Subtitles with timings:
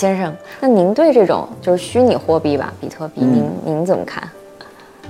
[0.00, 4.26] 马先生，那您对这种就是虚拟货币吧，比特币，您您怎么看？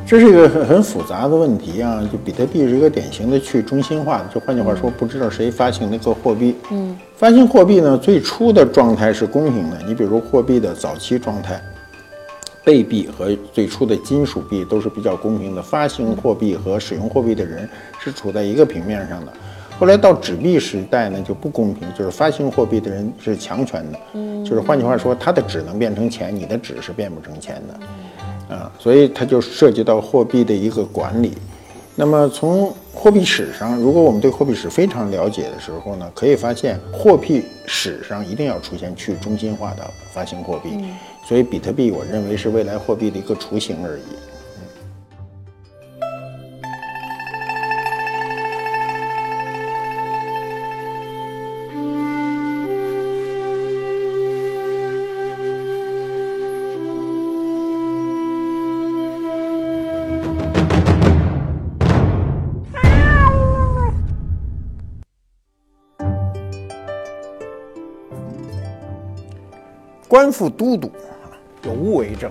[0.05, 2.03] 这是一个很很复杂的问题啊！
[2.11, 6.57] 就比特币是一个典型的去中心化的，就换句话说，不知道谁发行那个货币。
[6.73, 9.79] 嗯，发行货币呢，最初的状态是公平的。
[9.87, 11.63] 你比如货币的早期状态，
[12.65, 17.69] 贝币和最初的金属币都是比较公平的，发行货币和使用货币的人
[18.01, 19.33] 是处在一个平面上的。
[19.81, 31.33] 后来到纸币时代呢，就不公平，就是发行货币的人是强权的，嗯，就是换句话说，他的纸能变成钱，你的纸是变不成钱的，啊，所以它就涉及到货币的一个管理。
[31.97, 40.79] 那么从货币史上，如果我们对货币史非常了解的时候呢，可以发现货币史上一定要出现去中心化的发行货币，
[41.27, 44.03] 所以比特币我认为是未来货币的一个雏形而已。
[70.21, 70.93] 官复都督，
[71.63, 72.31] 有物为政。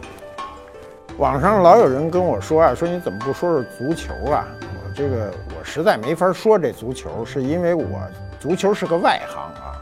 [1.17, 4.45] 网上老有人跟我说啊，说你怎么不说说足球啊？
[4.61, 7.99] 我这个我实在没法说这足球，是因为我
[8.39, 9.73] 足球是个外行啊。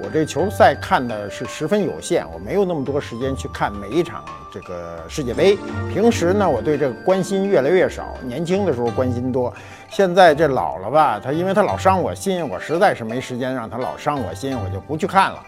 [0.00, 5.58] 我这球赛看的是十分有限，我没有那么多时间去看每一场这个世界杯。
[5.92, 8.14] 平时呢，我对这个关心越来越少。
[8.22, 9.52] 年轻的时候关心多，
[9.90, 15.44] 现在这老了吧，他因为他老伤我心，我实在是没时间让他老伤我心，我就不去看了。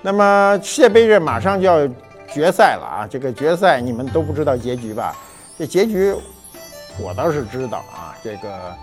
[0.00, 1.88] 那么世界杯这马上就要
[2.32, 3.08] 决赛了啊！
[3.10, 5.16] 这个决赛你们都不知道结局吧？
[5.58, 6.14] 这结局
[7.00, 8.16] 我倒是知道啊。
[8.22, 8.74] 这个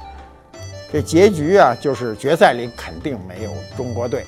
[0.92, 4.26] 这结局啊，就是决赛里肯定没有中国队。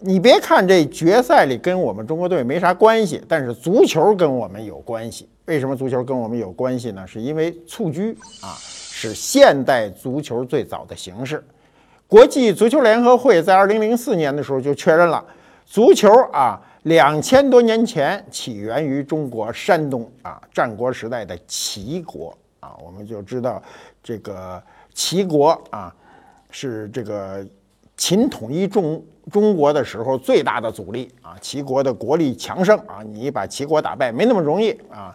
[0.00, 5.28] 你别看这决赛里跟我们中国队没啥关系，但是足球跟我们有关系。
[5.46, 7.04] 为什么足球跟我们有关系呢？
[7.04, 11.44] 是因为蹴鞠啊，是现代足球最早的形式。
[12.08, 15.22] 国际足球联合会在二零零四年的时候就确认了，
[15.66, 23.62] 足球啊，两千多年前起源于中国山东啊，战国时代的齐国啊，我们就知道
[24.02, 24.60] 这个
[24.94, 25.94] 齐国啊，
[26.50, 27.46] 是这个
[27.94, 35.14] 秦统一中中国的时候最大的阻力啊，齐国的国力强盛啊，你把齐国打败没那么容易啊，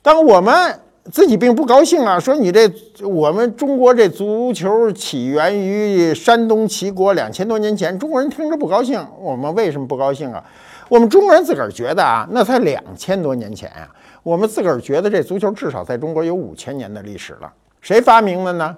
[0.00, 0.80] 当我们。
[1.10, 2.70] 自己并不高兴啊，说你这
[3.02, 9.04] 我们中国这足球起源于山东齐国两千多年前，中国人听着不高兴。
[9.18, 10.42] 我们为什么不高兴啊？
[10.88, 13.88] 我们中国人自个儿觉得啊，那才两千多年前啊，
[14.22, 17.52] 我们自个儿觉得这足球至少在中国有五千年的历史了。
[17.80, 18.76] 谁发明的呢？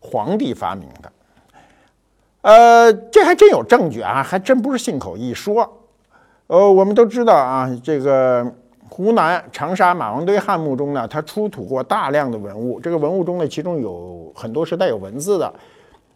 [0.00, 1.12] 皇帝发明的。
[2.42, 5.80] 呃，这还真有证据啊，还真不是信口一说。
[6.48, 8.52] 呃，我们都知道啊，这个。
[8.90, 12.80] 湖南长沙马王堆汉墓中呢，它出土过大量的文物。
[12.80, 15.52] 这个文物中呢，其中有很多是带有文字的。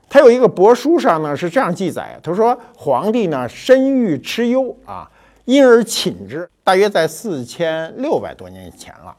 [0.09, 5.11] 它有一个帛书上呢是这样记载：他说皇帝呢深欲蚩尤啊，
[5.47, 6.49] 因而寝之。
[6.63, 9.17] 大约在四千六百多年前了。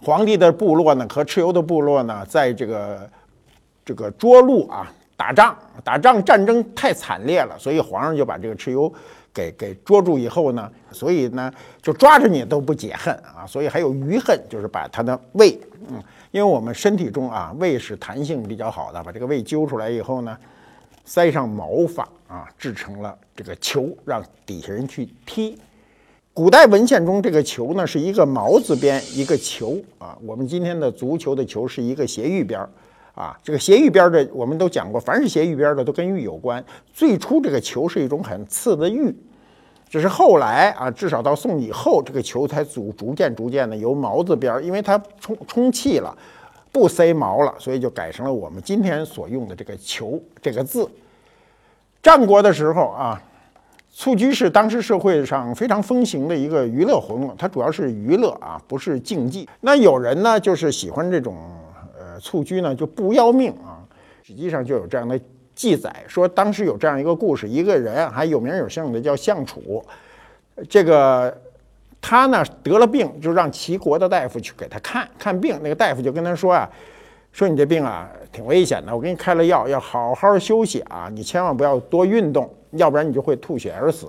[0.00, 3.10] 皇帝的部落呢和蚩尤的部落呢，在这个
[3.84, 8.92] 这个涿鹿啊打仗，打仗战争太惨烈了，所以皇上就把这个蚩尤。
[9.36, 11.52] 给给捉住以后呢，所以呢
[11.82, 15.60] 就抓着你都不解恨啊，所以还有余恨，就是把他的胃，
[15.90, 20.34] 嗯，因为我们身体中啊胃是弹性比较好的，把这个胃揪出来以后呢，
[21.04, 25.58] 塞上毛发啊，制成了这个球，让底下人去踢。
[26.32, 32.70] 古代文献中这个球呢是一个毛字边一个球啊，我们今天的足球的球是一个斜玉边儿。
[33.16, 36.62] 啊，这个斜玉边的我们都讲过，凡是斜玉边的都跟玉有关。
[36.92, 39.10] 最初这个球是一种很次的玉，
[39.88, 46.16] 只是后来啊，至少到宋以后，这个球才逐逐渐逐渐的由毛字边，因为它充充气了，
[46.72, 50.88] 不塞毛了，所以就改成了我们今天所用的这个球这个字。
[52.02, 53.20] 战国的时候啊，
[53.92, 59.48] 蹴鞠是当时社会上非常风行的一个娱乐活动，它主要是娱乐啊，不是竞技。
[59.60, 61.36] 那有人呢，就是喜欢这种
[61.98, 62.06] 呃。
[62.18, 63.76] 蹴鞠呢就不要命啊！
[64.22, 65.20] 实际上就有这样的
[65.56, 69.84] 记载，说当时有这样一个故事：一个人还有名有姓的叫项楚，
[70.68, 71.36] 这个
[72.00, 75.58] 他呢得了病，就让齐国的大夫去给他看看病。
[75.62, 76.70] 那个大夫就跟他说啊
[77.32, 84.08] ：“说你这病啊挺危险的，我给你开了药，要好好休息啊，你千万不要多运动，要不然你就会吐血而死。”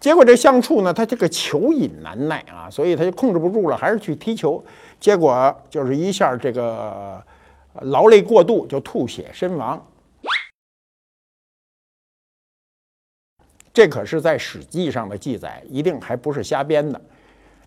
[0.00, 4.62] 结果这项楚呢，他这个球瘾难耐啊，所以他就控制不住了，还是去踢球。
[4.98, 7.22] 结果就是一下这个
[7.80, 9.82] 劳累过度，就吐血身亡。
[13.76, 16.98] 这可是在《史记》上的记载，一定还不是瞎编的。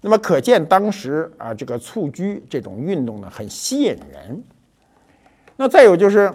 [0.02, 4.44] 那么可见当时啊，这个蹴鞠这种运动呢，很吸引人。
[5.56, 6.34] 那再有就是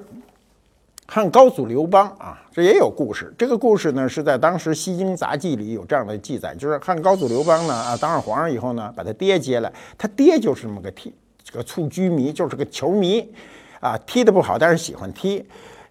[1.08, 3.34] 汉高祖刘邦啊，这也有故事。
[3.36, 11.12] 这个故事呢，是在当时《西京杂记》里有这样的记载，就是汉高祖刘邦呢啊，当上皇上以后呢，把他爹接来，他爹就是这么个踢
[11.42, 13.28] 这个蹴鞠迷，就是个球迷
[13.80, 15.44] 啊，踢得不好，但是喜欢踢。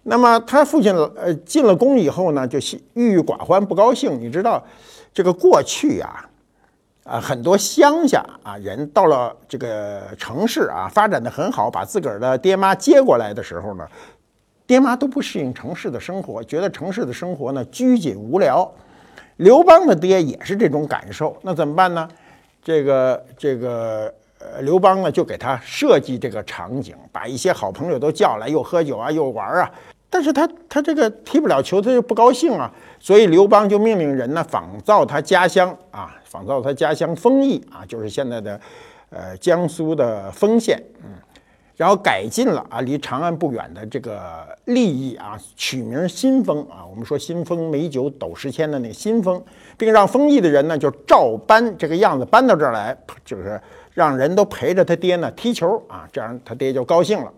[0.06, 2.58] 那么他父亲呃进了宫以后呢，就
[2.92, 4.20] 郁郁寡欢，不高兴。
[4.20, 4.62] 你知道，
[5.14, 6.28] 这个过去啊，
[7.04, 13.88] 啊很多乡下啊人到了这个城市啊，发展的很好，把自个儿的爹妈接过来的时候呢，
[14.66, 18.70] 爹妈都不适应城市的生活，觉得城市的生活呢拘谨无聊。
[19.36, 22.06] 刘邦的爹也是这种感受，那怎么办呢？
[22.62, 29.70] 这个这个呃，刘邦呢就给他设计这个场景，把一些好朋友都叫来，又喝酒啊，又玩啊。
[30.14, 38.60] 但是他他这个踢不了球，他就不高兴啊，所以刘邦就命令人呢仿造他家乡啊，仿造他家乡丰邑啊，就是现在的
[39.10, 41.10] 呃江苏的丰县，嗯，
[41.76, 49.42] 然后改进了啊，离长安不远的这个利益啊，取名新丰啊，我们说新丰美酒斗十千的那个新丰，
[49.76, 53.60] 并让丰邑的人呢就照搬这个样子搬到这儿来，就是
[53.92, 57.32] 让人都陪着他爹呢踢球啊，这样他爹就高兴了。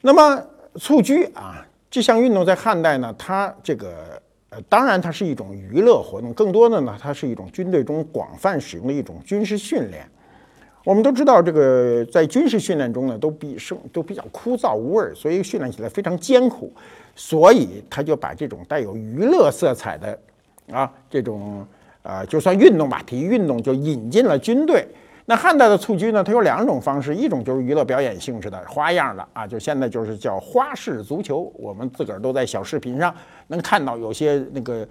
[0.00, 0.42] 那么。
[0.78, 4.20] 蹴鞠啊，这项运动在汉代呢，它这个
[4.50, 10.06] 呃，当然它是一种娱乐活动，更多的呢，它是一种军队中广泛使用的一种军事训练。
[10.84, 16.72] 我们都知道，这个在军事训练中呢，都比生都比较枯燥无味，所以训练起来非常艰苦。
[17.16, 20.18] 所以他就把这种带有娱乐色彩的
[20.70, 21.66] 啊，这种
[22.02, 24.86] 啊，就算运动吧，体育运动就引进了军队。
[25.28, 26.22] 那汉代的蹴鞠呢？
[26.22, 31.52] 它有两种方式，一种就是娱乐表演性质的花样的啊，就现在就是叫花式足球。
[31.56, 33.12] 我们自个儿都在小视频上
[33.48, 34.86] 能看到，有些那个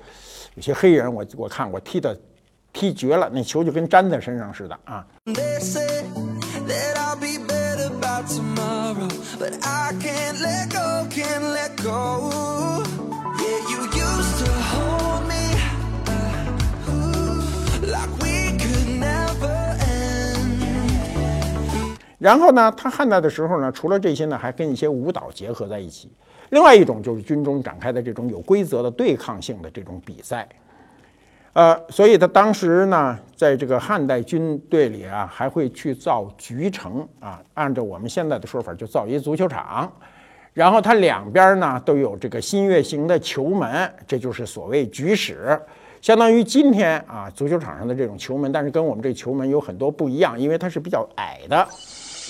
[0.56, 2.18] 有些黑人，我我看我踢的
[2.74, 5.08] 踢绝了，那球就跟粘在身上似的啊。
[22.26, 26.10] 然后呢，他汉代的时候呢，除了这些呢，还跟一些舞蹈结合在一起。
[26.50, 30.50] 另外一种就是军中展开的这种有规则的对抗性的这种比赛。
[31.54, 39.94] 呃，所以他当时呢，在这个汉代军队里啊，还会去造局城啊，按照我们现在的说法，就造一足球场。
[40.52, 45.62] 然后它两边呢都有这个新月形的球门，这就是所谓局室，
[46.02, 51.68] 相当于今天啊足球场上的这种球门，但是跟我们这球门有很多不一样，因为它是比较矮的。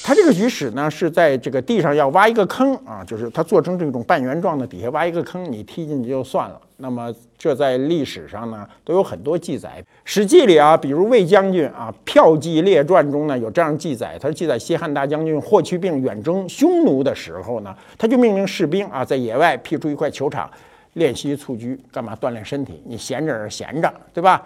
[0.08, 6.62] 它这个局室呢，是在这个地上要挖一个坑啊，就是它做成这种半圆状的，底下挖一个坑，你踢进去就算了。
[6.78, 20.48] 那么这在历史上呢都有很多记载，《史记》里啊，比如魏将军啊《骠骑列传》中呢有这样记载，他记载西汉大将军霍去病远征匈奴的时候呢，他就命令士兵啊在野外辟出一块球场
[20.94, 22.80] 练习蹴鞠，干嘛锻炼身体？
[22.86, 24.46] 你闲着是闲着，对吧？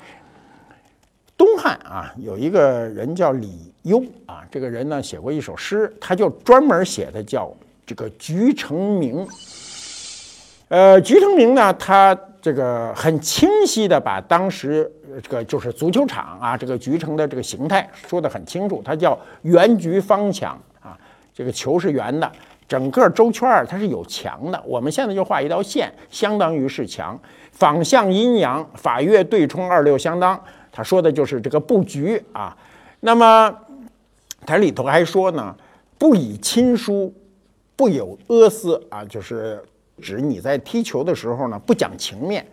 [1.40, 7.50] 东汉啊，有一个人叫李攸啊，这个人呢写过一首诗，他就专门写的叫
[7.86, 9.26] 这个《菊城名》。
[10.68, 14.92] 呃，《菊城名》呢，他这个很清晰的把当时
[15.24, 20.98] 这个就是足球场啊，这个菊城的这个形态说得很清楚，它叫圆菊方墙啊，
[21.34, 22.30] 这个球是圆的，
[22.68, 24.62] 整个周圈它是有墙的。
[24.66, 27.18] 我们现在就画一条线，相当于是墙，
[27.54, 30.38] 仿象阴阳，法月对冲，二六相当。
[30.80, 32.56] 他说的就是这个布局啊，
[33.02, 33.54] 那么
[34.46, 35.54] 他里头还说呢，
[35.98, 37.14] 不以亲疏，
[37.76, 39.62] 不有阿斯啊，就是
[40.02, 42.48] 指你在踢球的时候呢，不讲情面。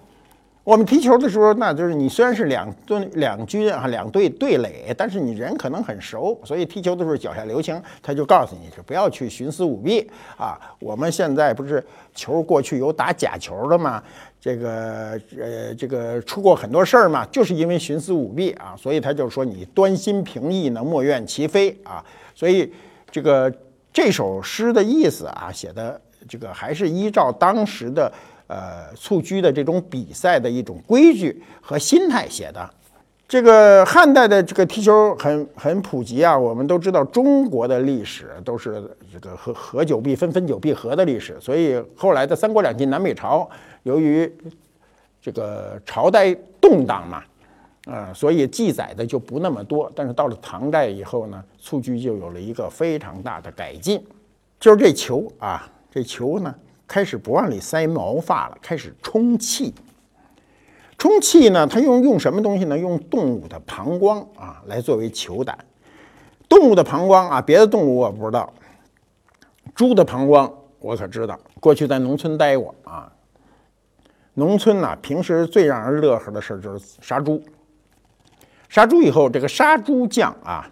[0.67, 10.59] 我们踢球的时候，那就是你虽然是两队两军啊，两队对垒，但是你人可能很熟，所以踢球的时候脚下留情，他就告诉你是不要去徇私舞弊啊。
[10.81, 11.81] 我们现在不是
[12.17, 14.03] 球过去有打假球的吗？
[14.41, 22.05] 这个呃，这个出过很多事儿嘛，就是因为徇私舞弊啊，所以他就说你端心平意呢，莫怨其非啊。
[22.35, 22.75] 所以
[23.09, 23.53] 这个
[23.93, 28.13] 这首诗的意思啊，写的这个还是依照当时的。
[28.49, 32.71] 呃，蹴鞠的这种比赛的一种规矩和心态写的，
[33.26, 36.38] 这个汉代的这个踢球很很普及啊。
[36.38, 43.50] 我们都知道中国的历史都是这个合合久必分，分久必合的历史，所以后来的三国两晋南北朝，
[43.83, 44.33] 由于
[45.21, 47.25] 这个朝代动荡嘛，
[47.87, 49.91] 啊，所以记载的就不那么多。
[49.93, 54.00] 但是到了唐代以后呢，蹴鞠就有了一个非常大的改进，
[54.61, 56.55] 就是这球啊，这球呢。
[56.87, 59.75] 开始不往里塞毛发了，开始充气。
[60.99, 62.78] 充气呢，它用用什么东西呢？
[62.78, 65.59] 用动物的膀胱啊来作为球胆。
[66.49, 68.52] 动物的膀胱啊，别的动物我不知道，
[69.75, 71.38] 猪的膀胱我可知道。
[71.61, 73.12] 过去在农村待过啊，
[74.35, 77.43] 农村呢，平时最让人乐呵的事就是杀猪。
[78.69, 80.71] 杀猪以后，这个杀猪匠啊，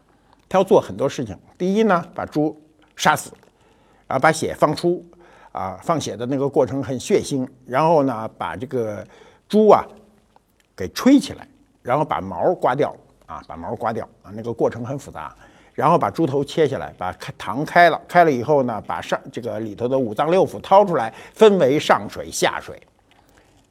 [0.49, 1.37] 他要做很多事情。
[1.59, 2.56] 第一呢，把猪
[2.97, 3.33] 杀死，
[4.06, 5.04] 啊，把血放出，
[5.54, 7.49] 啊，放血的那个过程很血腥。
[7.64, 9.06] 然后呢，把这个
[9.49, 9.84] 猪啊
[10.76, 11.46] 给吹起来，
[11.80, 12.92] 然后把毛刮掉，
[13.26, 15.32] 啊，把毛刮掉，啊，那个过程很复杂。
[15.73, 22.80] 然后把猪头切下来，把开膛开了，开了以后呢，把上这个里头的五脏六腑掏出来，分为上水、下水。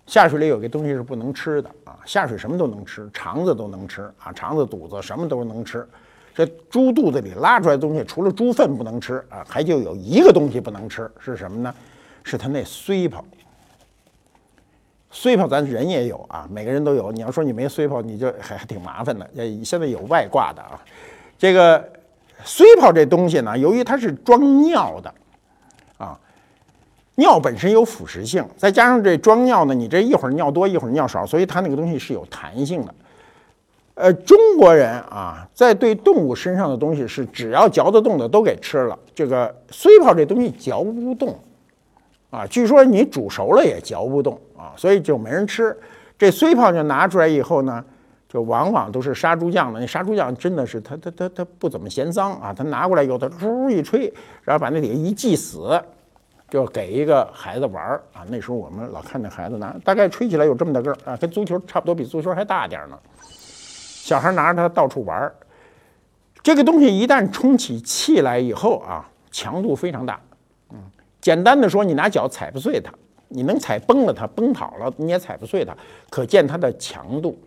[0.05, 5.87] 下水里有个东西是不能吃的啊，下水什么都能吃，肠子都能吃啊，肠子、肚子什么都能吃。
[6.35, 11.73] 这猪肚子里拉出来的东西，除了猪粪不能吃啊，还就有一个东西不能吃，是什么呢？
[12.23, 13.23] 是它那髓泡。
[15.11, 17.11] 髓泡咱人也有啊，每个人都有。
[17.11, 19.29] 你要说你没髓泡，你就还还挺麻烦的。
[19.35, 20.81] 呃，现在有外挂的啊。
[21.37, 21.79] 这个
[22.43, 25.13] 髓泡这东西呢，由于它是装尿的，
[25.99, 26.19] 啊，
[27.13, 32.95] 尿本身有腐蚀性，再加上这装尿呢，你这一会儿尿多一会儿尿少，所以它那个东西是有弹性的。
[33.95, 41.37] 呃，中国人啊，在对动物身上的东西是只要嚼得动的都给吃了，这个髓泡这东西嚼不动，
[42.29, 45.77] 啊，据说你煮熟了也嚼不动啊，所以就没人吃。
[46.17, 47.83] 这髓泡就拿出来以后呢。
[48.29, 55.79] 就往往都是杀猪匠的，那杀猪匠真的是他他他他不怎么嫌脏啊，他拿过来以后，他噗一吹，然后把那底下一系死，
[56.49, 58.25] 就给一个孩子玩儿啊。
[58.29, 62.97] 那时候我们老看那孩子拿，大概吹起来有这么大个儿啊，跟足球差不多，比足球还大点儿呢。
[64.03, 65.33] 小孩拿着它到处玩儿，
[66.41, 70.19] 这个东西一旦充起气来以后啊，强度非常大。
[70.73, 70.77] 嗯，
[71.21, 72.91] 简单的说，你拿脚踩不碎它，
[73.29, 75.73] 你能踩崩了它，崩跑了你也踩不碎它，
[76.09, 77.39] 可见它的强度。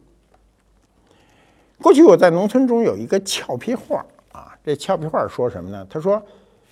[1.83, 5.87] 过去我在农村中有一个俏皮话啊，这俏皮话说什么呢？
[5.91, 6.23] 他说：“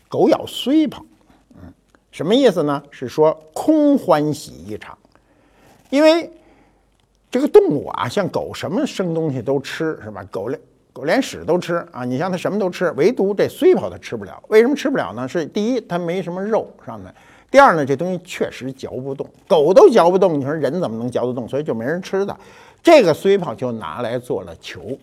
[0.08, 1.04] 狗咬髓泡，
[1.62, 1.70] 嗯，
[2.10, 2.82] 什么意思呢？
[2.90, 4.96] 是说空欢喜一场，
[5.90, 6.32] 因为
[7.34, 10.24] 这个动物啊，像狗什么生东西都吃，是吧？
[10.30, 10.60] 狗连
[10.92, 14.40] 狗连屎都吃啊，你像它什么都吃，唯独这髓泡它吃不了。
[14.46, 15.26] 为什么吃不了呢？
[15.26, 17.10] 是第一，它没什么肉上面；
[17.50, 21.48] 第二呢，这东西确实嚼不动，狗都嚼不动，你说人怎么能嚼得动？
[21.48, 22.36] 所以就没人吃的。”
[22.84, 24.96] 这个髓泡就拿来做了球。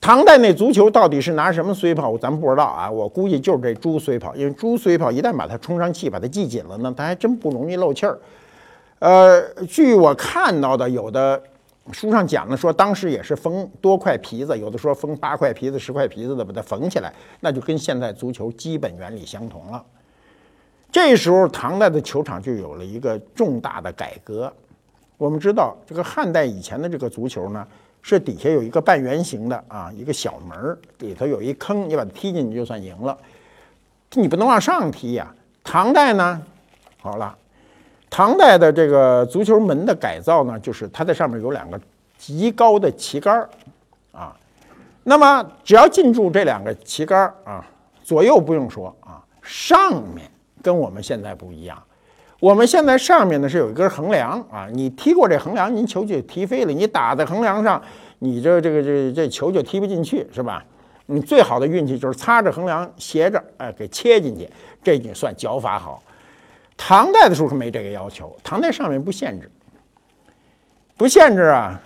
[0.00, 2.88] 唐代那足球到底是拿什么髓泡，咱们不知道啊。
[2.88, 8.16] 我估计就是这猪髓泡，因为猪髓泡一旦把它充上气，把它系紧了呢，它还真不容易漏气儿。
[9.02, 11.42] 呃，据我看到的，有的
[11.90, 19.84] 书上讲的说，当时也是缝多块皮子，有的说缝八块皮子、十块皮子的把它缝起来，那就跟现在足球基本原理相同了。
[20.92, 24.52] 这时候，唐代的球场就有了一个重大的改革。
[25.16, 27.66] 我们知道，这个汉代以前的这个足球呢，
[28.02, 33.18] 是底下有一个半圆形的啊，一个小门儿，里头有一坑，你把它踢进去就算赢了。
[34.12, 35.34] 你不能往上踢呀。
[35.64, 36.40] 唐代呢，
[37.00, 37.36] 好了，
[38.14, 41.80] 唐代的这个足球门的改造呢，就是它在上面有两个
[42.18, 43.48] 极高的旗杆儿
[44.12, 44.36] 啊。
[45.02, 47.64] 那么只要进驻这两个旗杆儿啊，
[48.04, 51.82] 左右不用说啊，上面跟我们现在不一样。
[52.38, 57.80] 我们现在上面呢是有一根横梁啊，你踢过这横梁，您球就踢飞了；你打在横梁上，
[58.18, 60.62] 你这这个这这球就踢不进去，是吧？
[61.06, 64.46] 你最好的运气就是擦着横梁斜着，哎，给切进去，
[64.84, 66.02] 这就算脚法好。
[66.76, 69.50] 唐代的时候是没这个要求，唐代上面不限制，
[70.96, 71.80] 不限制啊。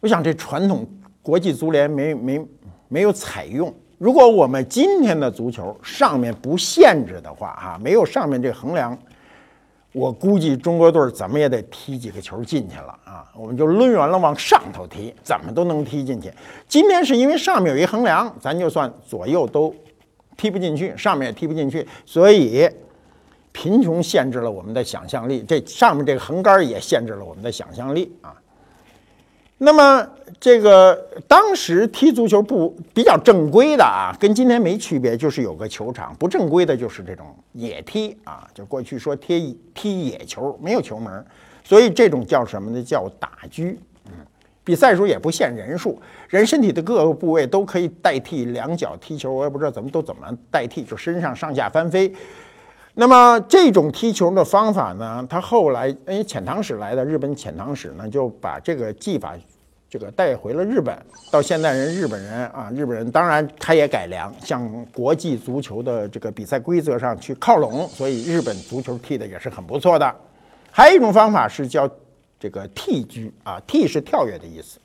[0.00, 0.88] 我想这传统
[1.20, 2.46] 国际足联没没
[2.88, 3.74] 没有采用。
[3.98, 8.96] 如果我们今天的足球上面不限制的话，啊，没有上面这横梁，
[9.92, 13.26] 我估计中国队怎么也得踢几个球进去了啊！
[13.36, 16.32] 我们就抡圆了往上头踢，怎么都能踢进去。
[16.66, 19.74] 今天是因为上面有一横梁，咱就算左右都
[20.36, 22.66] 踢不进去，上面也踢不进去，所以
[23.52, 28.34] 贫穷限制了我们的想象力，这上面这个横杆也限制了我们的想象力啊。
[29.62, 30.08] 那么，
[30.40, 30.94] 这个
[31.28, 41.22] 当时踢足球不比较正规的啊，跟今天没区别，就是有个球场；不正规的，就是这种野踢啊，就过去说踢踢野球，没有球门，
[41.62, 42.82] 所以这种叫什么呢？
[42.82, 43.76] 叫打狙。
[44.06, 44.12] 嗯，
[44.64, 49.30] 比赛时候也不限人数，人身体的各个部位都可以代替两脚踢球。
[49.30, 52.10] 我也不知道怎么都怎么代替，就身上上下翻飞。
[53.00, 59.34] 那么这种踢球的方法呢，他后来因为遣唐使来的日本遣唐使呢，就把这个技法。
[59.88, 60.96] 这个带回了日本，
[61.32, 70.14] 到现在人日本人啊，日本人当然他也改良，向国际足球的这个比赛规则上去靠拢，所以日本足球踢的也是很不错的。
[70.70, 71.90] 还有一种方法是叫
[72.38, 74.78] 这个踢居啊，踢是跳跃的意思。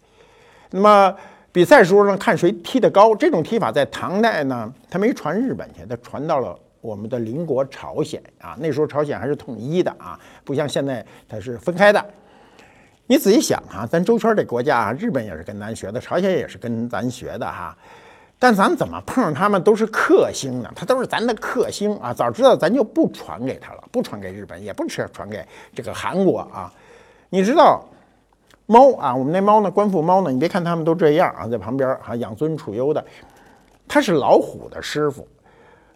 [0.71, 1.13] 那么
[1.51, 3.13] 比赛时候呢，看谁踢得高。
[3.13, 8.55] 这种踢法在唐代呢，他没传日本去，他传到了我们的邻国朝鲜啊。
[8.59, 12.05] 那时候朝鲜还是统一的啊，不像现在它是分开的。
[13.07, 17.75] 你仔细想哈，咱周圈这国家啊，日本也是跟咱学的，朝鲜也是跟咱学的哈。
[18.37, 20.69] 但咱怎么碰上他们都是克星呢？
[20.75, 22.13] 他都是咱的克星啊！
[22.13, 26.71] 早知道咱就不传给他了，不传给日本，也不传传给这个韩国啊。
[27.29, 27.83] 你知道
[28.65, 29.15] 猫啊？
[29.15, 29.71] 我们那猫呢？
[29.71, 30.31] 官府猫呢？
[30.31, 33.03] 你别看他们都这样啊，在旁边啊养尊处优的，
[33.87, 35.25] 它是老虎的师傅。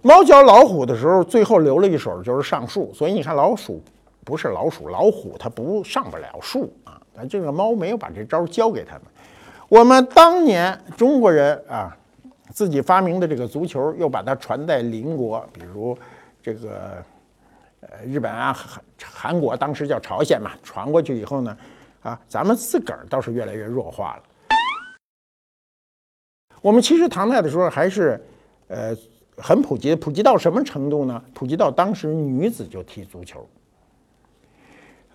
[0.01, 2.94] 猫教老虎的时候，最后留了一手就是上树。
[2.94, 3.82] 所以你看，老鼠
[4.24, 7.01] 不是老鼠，老虎它不上不了树啊。
[7.15, 9.03] 但这个猫没有把这招教给他们。
[9.68, 11.96] 我们当年中国人啊。
[12.51, 15.96] 自己发明的这个足球，又把它传在邻国，比如
[16.41, 16.98] 这个
[17.82, 21.56] 呃日本啊、韩韩国，当时叫朝鲜嘛，传过去以后呢，
[22.01, 24.24] 啊，咱们自个儿倒是越来越弱化了。
[26.60, 28.20] 我们其实唐代的时候还是
[28.68, 28.98] 呃
[29.41, 31.22] 很普及，普及到什么程度呢？
[31.34, 33.48] 普及到当时女子就踢足球。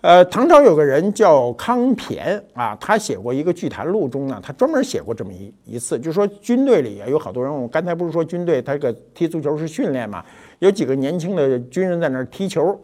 [0.01, 10.23] 呃，唐朝有个人叫康骈啊，他写过一个《剧谈录》中呢，他专门写过这么一一次，就说军队里啊有好多人，我刚才不是说军队他这个踢足球是训练嘛，
[10.59, 12.79] 有几个年轻的军人在那儿踢球，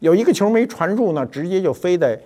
[0.00, 2.20] 有一个球没传住呢，直接就飞在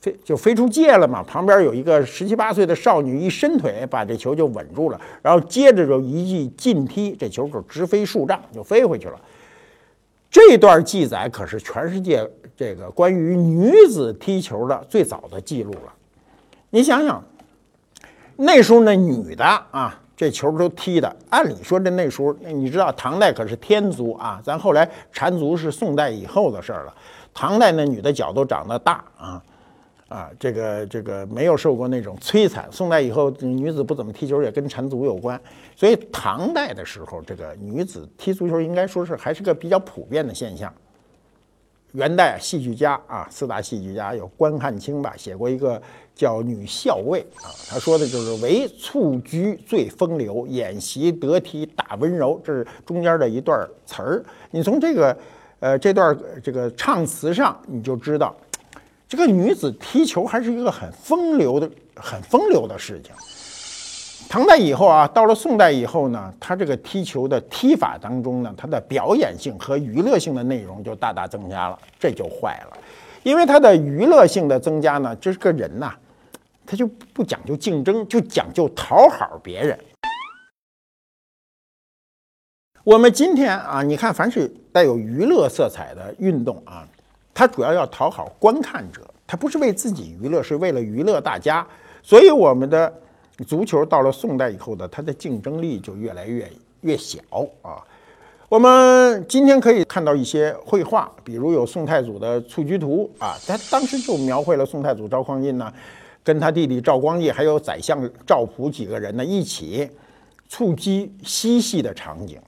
[0.00, 9.20] 飞就飞出界了嘛，旁边有一个十七八岁的少女一伸腿把这球就稳住了，然后接着就一记劲踢，这球就直飞数丈就飞回去了。
[10.30, 15.92] 这段记载可是全世界这个关于女子踢球的最早的记录了。
[16.70, 17.22] 你想想，
[18.36, 26.94] 那时候那女的啊，这球都踢的，按理说这那时候，你知道唐代可是天足啊，咱后来缠足是宋代以后的事儿了。
[27.34, 29.42] 唐代那女的脚都长得大啊。
[30.10, 32.68] 啊，这个这个没有受过那种摧残。
[32.72, 35.40] 宋代以后，女子不怎么踢球，也跟缠足有关。
[35.76, 40.72] 所以唐代的时候，这个女子踢足球应该说是还是个比较普遍的现象。
[41.92, 45.80] 元代戏剧家啊，四大戏剧家有关汉卿吧，写过一个
[46.12, 54.24] 叫《女校尉》啊，他说的就是唯蹴鞠最风流，演习得体打温柔，这是中间的一段词儿。
[54.50, 55.16] 你从这个
[55.60, 58.36] 呃这段这个唱词上，你就知道。
[59.10, 63.12] 这个女子踢球还是一个很风流的、很风流的事情。
[64.28, 72.78] 唐代以后啊，到了宋代以后呢，她这个踢球的踢法当中呢，它的表演性和娱乐性的内容就大大增加了，这就坏了。
[73.24, 75.92] 因为它的娱乐性的增加呢，这是个人呐，
[76.64, 79.76] 他就不讲究竞争，就讲究讨好别人。
[82.84, 86.86] 我们今天啊，你看，凡是带有娱乐色彩的运动啊。
[87.40, 91.66] 他主要要讨好观看者，他不是为自己娱乐，是为了娱乐大家。
[92.02, 92.92] 所以我们的
[93.46, 96.46] 足球到了宋代以后呢，它的竞争力就越来越
[96.82, 97.18] 越小
[97.62, 97.80] 啊。
[98.50, 105.72] 我们今天可以看到一些绘画，比如有宋太祖的蹴鞠图啊，他当时就描绘了宋太祖赵匡胤呢，
[106.22, 109.88] 跟他弟弟赵光义还有宰相赵普几个人呢一起
[110.46, 112.38] 蹴鞠嬉戏的场景。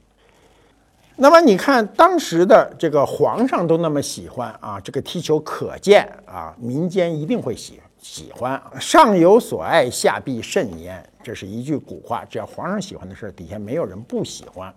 [1.22, 8.61] 那么你看，当时的这个皇上都那么喜欢啊，这个踢球可见啊，民间一定会喜喜欢。
[8.80, 12.24] 上有所爱，下必甚焉，这是一句古话。
[12.24, 14.74] 只要皇上喜欢的事底下没有人不喜欢。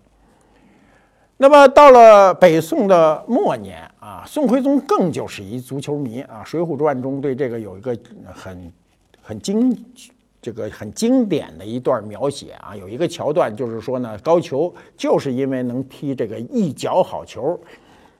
[1.35, 7.97] 那么到了北宋的末年啊，宋徽宗更就是一足球迷啊，《水浒传》中对这个有一个
[8.31, 8.71] 很
[9.19, 9.75] 很精。
[10.45, 17.59] 这个很经典的一段描写啊，有一个桥段，就是说呢，高俅就是因为能踢这个一脚好球，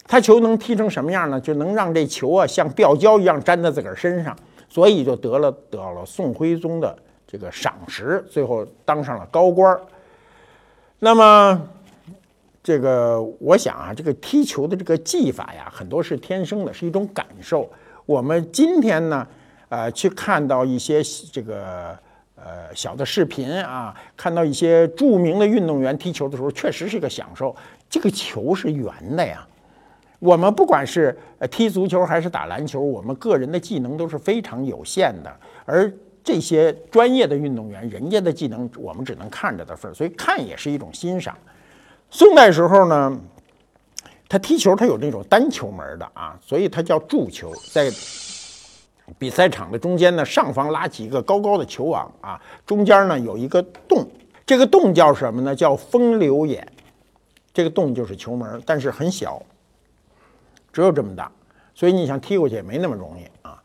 [0.08, 1.40] 他球能踢成什么样呢？
[1.40, 4.36] 就能让这球啊像吊胶一样粘在自个儿身上，
[4.68, 9.80] 所以就得了得了宋徽宗的这个赏识，最后当上了高官。
[10.98, 11.62] 那么，
[12.64, 17.70] 这个我想啊，这个踢球的这个技法呀，很多是天生的，是一种感受。
[18.08, 19.28] 我们今天呢，
[19.70, 21.96] 呃，去看到一些这个。
[22.46, 27.56] 呃，小的视频啊，看到一些著名的运动员踢球的时候，确实是个享受。
[27.90, 29.44] 这个球是圆的呀。
[30.20, 31.18] 我们不管是
[31.50, 35.36] 踢足球还是打篮球，我们个人的技能都是非常有限的。
[35.66, 35.92] 而
[36.24, 41.36] 这些专业的运动员，人家的技能我们只能看着的份儿，所以看也是一种欣赏。
[42.12, 43.20] 宋代时候呢，
[44.30, 47.90] 他踢球他有那种单球门的啊，所以他叫柱球，在。
[49.18, 54.08] 比赛场的中间呢，上方拉起一个高高的球网啊，中间呢有一个洞，
[54.46, 55.56] 这个洞叫什么呢？
[55.56, 56.68] 叫风流眼。
[57.54, 59.42] 这个洞就是球门，但是很小，
[60.74, 61.32] 只有这么大，
[61.74, 63.64] 所以你想踢过去也没那么容易啊。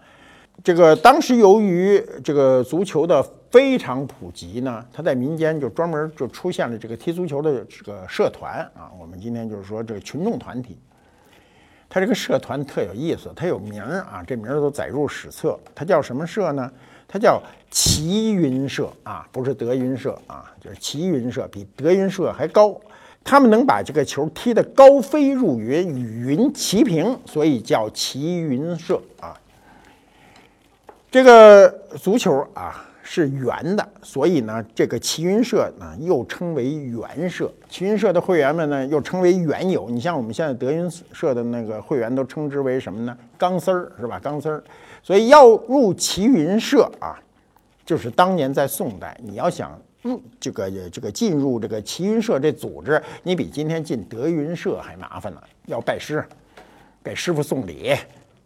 [0.63, 8.93] 这个当时由于这个足球的非常普及呢，它在民间就专门就出现了这个踢足球的这个社团啊。
[9.01, 10.79] 我们今天就是说这个群众团体，
[11.93, 15.59] 它这个社团特有意思，它有名儿啊，这名儿都载入史册。
[15.75, 16.71] 它叫什么社呢？
[17.09, 22.81] 它叫齐云社啊，不是德云社啊，就是齐云社，比德云社还高。
[23.25, 29.37] 他们能把这个球踢得高飞入云，与云齐平，所以叫齐云社啊。
[31.11, 31.69] 这个
[32.01, 37.53] 足球啊是圆的，所以呢，这个齐云社呢又称为圆社。
[37.69, 39.91] 齐云社的会员们呢又称为圆友。
[39.91, 43.19] 你像我们现在德云社的那个会员都称之为什么呢？
[43.37, 44.21] 钢丝儿是吧？
[44.23, 44.63] 钢丝儿。
[45.03, 47.19] 所以要入齐云社啊，
[47.85, 55.43] 就是当年在宋代，你要想入这个这个进入这个齐云社这组织，你比今天进德云社还麻烦呢。
[55.67, 56.25] 要拜师，
[57.03, 57.93] 给师傅送礼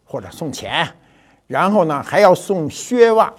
[0.07, 0.89] 或者送钱。
[1.47, 3.31] 然后呢，还要送靴袜。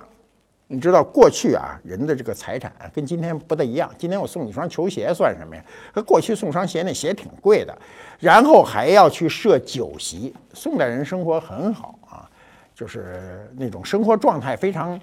[0.67, 3.89] 你知道过去啊，人的这个财产跟今天不太一样。
[3.99, 5.63] 今天我送你双球鞋算什么呀？
[5.93, 7.77] 和过去送双鞋，那鞋挺贵的。
[8.19, 10.33] 然后还要去设酒席。
[10.53, 12.27] 宋代人生活很好啊，
[12.73, 14.99] 就是那种生活状态非常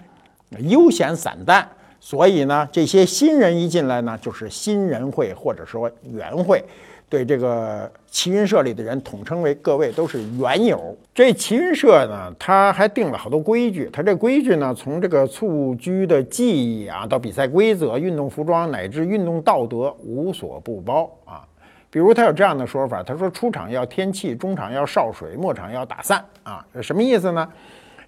[0.59, 1.69] 悠闲散淡。
[2.01, 6.65] 所以呢，这些新人一进来呢，就是新人会或者说元会。
[7.13, 10.97] 对这个齐云社里的人统称为各位都是缘友。
[11.13, 13.91] 这齐云社呢，他还定了好多规矩。
[13.93, 21.45] 他这规矩呢，从这个蹴鞠的技艺啊，到比赛规则、运动服装乃至运动道德，无所不包啊。
[21.91, 26.65] 比如他有这样的说法，他说出场要添气，中场要少水，末场要打散啊。
[26.73, 27.47] 这什么意思呢？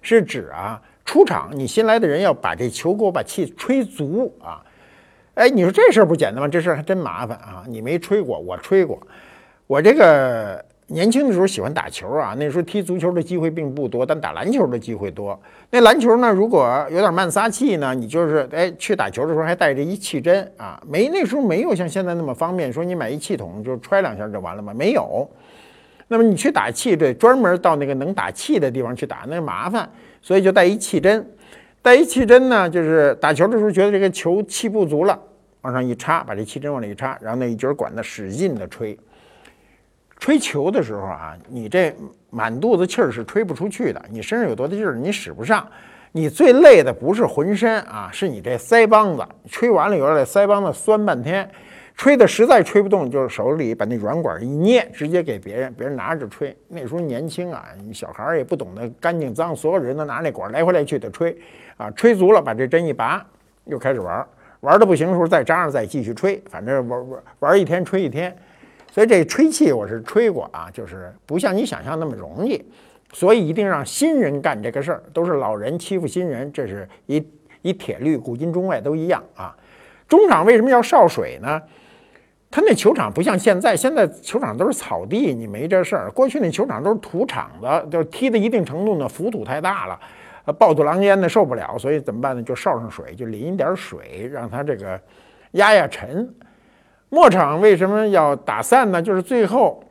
[0.01, 4.64] 是指啊，出场你新来的人要把这球给我把气吹足啊。
[5.35, 6.47] 哎，你说这事儿不简单吗？
[6.47, 7.63] 这事儿还真麻烦啊！
[7.67, 8.97] 你没吹过，我吹过。
[9.67, 15.37] 我这个年轻的时候喜欢打球啊，那时候踢足球的机会并不多，但打篮球的机会多。
[15.69, 24.73] 那篮球呢，如果有点慢撒气呢，你就是哎去打球的时候还带着一气针啊，没那时候没有像现在那么方便，说你买一气筒就揣两下就完了吗？
[24.73, 25.29] 没有。
[26.07, 29.89] 那么你去打气，得专门到那个能打气的地方去打，那麻烦，
[30.21, 31.27] 所以就带一气针。
[31.85, 35.15] 带一气针呢，就是打球的时候觉得这个球气不足了，
[35.61, 38.97] 往上一插，把这气针往里一插，然后那一节管子使劲的吹。
[40.17, 41.95] 吹球的时候啊，你这
[42.31, 45.63] 满肚子气儿是吹不出去的，你身上有多大劲儿你使不上。
[46.11, 49.23] 你最累的不是浑身啊，是你这腮帮子。
[49.47, 51.47] 吹完了以后，这腮帮子酸半天。
[51.97, 56.53] 吹的实在吹不动，就是手里把那软管一捏，直接给别人，别人拿着吹。
[56.67, 61.37] 那时候年轻啊，小孩儿也不懂得干净脏，所有人都拿那管来回来去的吹，
[61.77, 63.25] 啊，吹足了把这针一拔，
[63.65, 64.25] 又开始玩，
[64.61, 68.35] 玩的不行的时候再扎上再继续吹，反正玩玩玩一天吹一天。
[68.91, 72.63] 所以这吹气我是吹过啊，就是不像你想象那么容易，
[73.11, 77.21] 所以一定让新人干这个事儿，都是老人欺负新人，这是一
[77.61, 79.53] 一铁律，古今中外都一样啊。
[80.07, 81.61] 中场为什么要少水呢？
[82.49, 86.09] 他那球场不像现在，现在球场都是草地，你没这事儿。
[86.11, 89.99] 过去那球场都是土场子，就是踢的一定程度呢，浮土太大了，
[90.45, 92.41] 呃，暴土狼烟的受不了，所以怎么办呢？
[92.41, 94.99] 就烧上水，就淋一点水，让它这个
[95.51, 96.33] 压压沉。
[97.09, 99.01] 末场为什么要打散呢？
[99.01, 99.83] 就是最后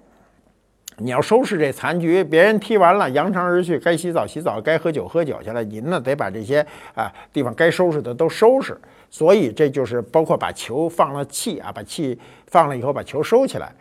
[0.98, 6.64] 你要收拾这残局，别人踢完了扬长而去，该洗澡洗澡，该喝酒喝酒去了，您呢得把这些
[6.94, 8.76] 啊地方该收拾的都收拾。
[9.10, 13.72] 所以这就是包括把球放了气啊，把气放了以后把球收起来，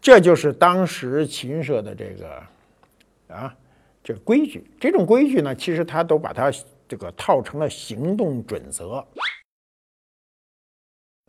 [0.00, 3.54] 这就是当时秦社的这个啊
[4.02, 4.64] 这个规矩。
[4.80, 6.50] 这种规矩呢，其实他都把它
[6.88, 9.04] 这个套成了行动准则。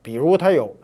[0.02, 0.76] 比如他有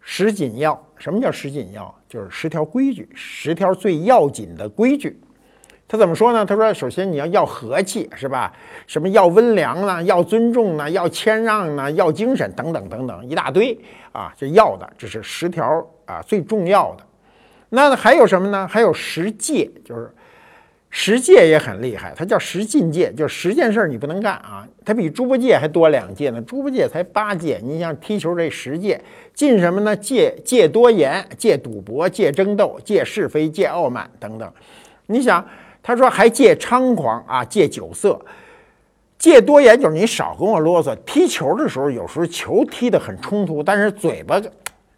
[0.00, 1.94] 十紧要，什么叫十紧要？
[2.08, 5.18] 就是十条规矩，十条最要紧的规矩。
[5.88, 6.44] 他怎么说呢？
[6.46, 8.50] 他说：“首先你要要和气，是吧？
[8.86, 10.02] 什么要温良呢？
[10.04, 10.90] 要尊重呢？
[10.90, 11.90] 要谦让呢？
[11.92, 13.78] 要精神等等等等一大堆
[14.10, 14.32] 啊！
[14.34, 17.06] 这要的，这是十条啊最重要的。
[17.68, 18.66] 那还有什么呢？
[18.66, 20.10] 还有十戒，就是
[20.92, 22.12] 十戒也很厉害。
[22.14, 24.64] 它叫十禁戒，就十件事你不能干啊。
[24.84, 26.40] 它比猪八戒还多两戒呢。
[26.42, 29.00] 猪八戒才八戒，你像踢球这十戒，
[29.34, 29.96] 禁什么呢？
[29.96, 34.48] 戒戒多言，戒赌博，戒争斗，戒是非，戒傲慢等等。
[35.06, 35.44] 你想。
[35.84, 38.16] 他说还戒猖狂啊，戒酒色，
[39.18, 40.96] 戒多言，就是你少跟我啰嗦。
[41.04, 44.40] 踢球的时候，有时候球踢得很冲突，但是嘴巴，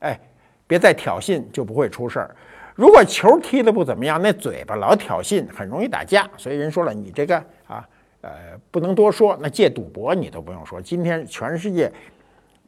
[0.00, 0.20] 哎，
[0.66, 2.37] 别再挑衅，就不会出事儿。
[2.75, 6.29] 如果球踢得不怎么样，那嘴巴老挑衅，很容易打架。
[6.37, 7.37] 所以人说了，你这个
[7.69, 7.89] 啊，
[8.21, 8.31] 呃，
[8.71, 9.39] 不能多说。
[9.41, 11.93] 那戒赌博你都不用说，今天全世界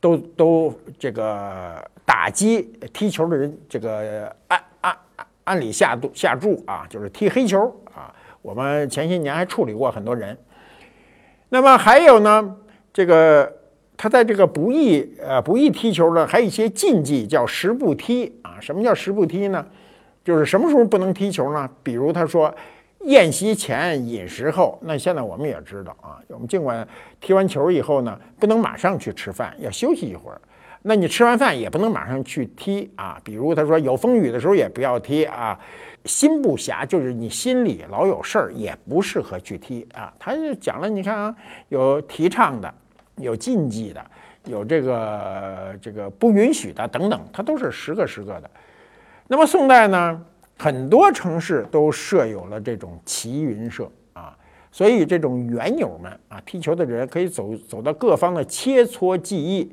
[0.01, 4.97] 都 都这个打击踢球的人，这个按按
[5.43, 8.15] 按理下注下注啊，就是踢黑球啊。
[8.43, 10.39] 我们前些年还处理过很多人，
[11.49, 12.57] 那么还有呢，
[12.93, 13.53] 这个
[13.97, 18.61] 他在这个不易呃不易踢球呢，还有一些禁忌，叫十步踢啊。
[18.61, 19.67] 什么叫十步踢呢？
[20.27, 21.71] 就是什么时候不能踢球呢？
[21.85, 22.53] 比如他说
[23.03, 26.87] 宴席前饮食后，那现在我们也知道啊，我们尽管
[27.21, 30.41] 踢完球以后呢，不能马上去吃饭，要休息一会儿。
[30.83, 33.21] 那你吃完饭也不能马上去踢啊。
[33.23, 35.57] 比如他说有风雨的时候也不要踢啊。
[36.05, 40.13] 心不暇，就是你心里老有事儿，也不适合去踢啊。
[40.19, 41.37] 他就讲了，你看啊，
[41.69, 42.75] 有提倡的，
[43.15, 44.05] 有禁忌的，
[44.47, 48.51] 有这个这个不允许的等等，他都是十个十个的。
[49.29, 50.23] 那么宋代呢，
[50.57, 54.37] 很多城市都设有了这种骑云社啊，
[54.71, 59.71] 所以这种园友们啊，踢球的人可以走走到各方的切磋技艺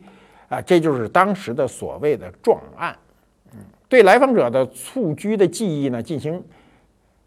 [0.49, 2.95] 啊，这就是当时的所谓的壮案。
[3.87, 6.43] 对来访者的蹴鞠的技艺呢进行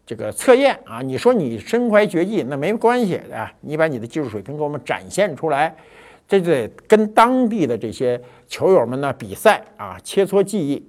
[0.05, 5.73] 这个测验啊，你说你身怀绝技那没关系啊，你把你的技术水平给我们展现出来，
[6.27, 10.85] 这就得跟当地的这些球友们呢比赛啊，切磋技艺。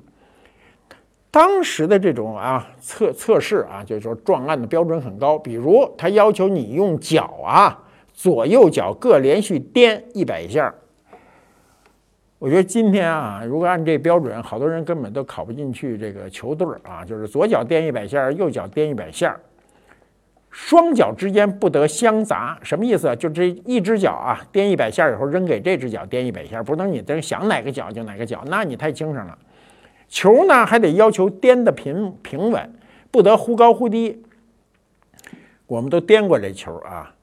[1.31, 7.79] 当时的这种啊测测试啊，就是说撞案的标准很高，比如他要求你用脚啊，
[8.14, 10.75] 左右脚各连续颠一百下。
[12.38, 17.05] 我觉得今天啊，如果按这标准，好多人根本都考不进去这个球队儿啊。
[17.05, 19.37] 就是左脚颠一百下，右脚颠一百下，
[20.51, 22.57] 双脚之间不得相杂。
[22.62, 23.14] 什么意思？
[23.17, 29.37] 就这一只脚啊，颠一百下以后扔给这只脚颠一百下，不能你这想哪个脚就哪个脚，那你太轻省了。
[30.09, 32.75] 球呢还得要求颠得平平稳，
[33.11, 34.23] 不得忽高忽低。
[35.66, 37.14] 我们都颠过这球啊，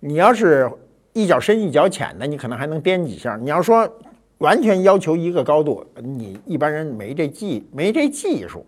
[0.00, 0.70] 你要是
[1.12, 3.36] 一脚深一脚浅的，你可能还能颠几下。
[3.36, 3.90] 你要说。
[4.38, 8.66] 完全要求一个高度，你一般人没这技没这技术。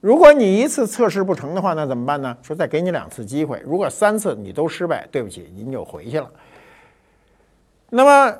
[0.00, 2.38] 如果你一次测试不成的话，那怎么办呢？
[2.40, 6.30] 说再给你两次机会，如果三次你都失败，对不起，您就回去了。
[7.90, 8.38] 那么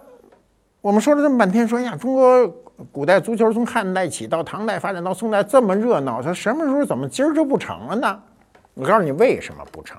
[0.81, 2.47] 我们说了这么半天，说呀，中国
[2.93, 8.23] 古代足球从汉代起到唐代发展到宋代这么热闹，它什么时候怎么今儿就不成了呢？
[8.75, 9.99] 我告诉你为什么不成，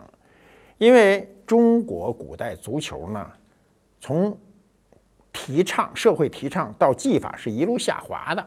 [0.78, 3.26] 因为中国古代足球呢，
[4.00, 4.38] 从
[5.34, 8.46] 提倡社会提倡到技法是一路下滑的，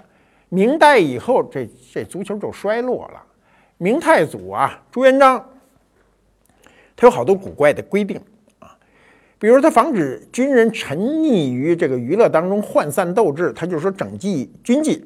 [0.49, 3.23] 明代以后这这足球就衰落了。
[3.79, 5.45] 明太祖啊朱元璋，
[6.95, 8.21] 他有好多古怪的规定，
[9.41, 15.05] 比如他防止军人沉溺于这个娱乐当中涣散斗志，他就说整纪军纪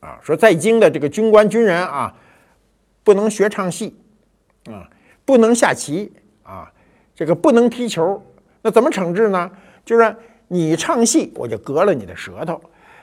[0.00, 2.16] 啊，说在京的这个军官军人啊，
[3.04, 3.94] 不能学唱戏
[4.70, 4.88] 啊，
[5.26, 6.10] 不能下棋
[6.42, 6.72] 啊，
[7.14, 8.22] 这个不能踢球，
[8.62, 9.50] 那怎么惩治呢？
[9.84, 10.16] 就是。
[10.48, 12.62] 你唱戏，我就割了你的舌头，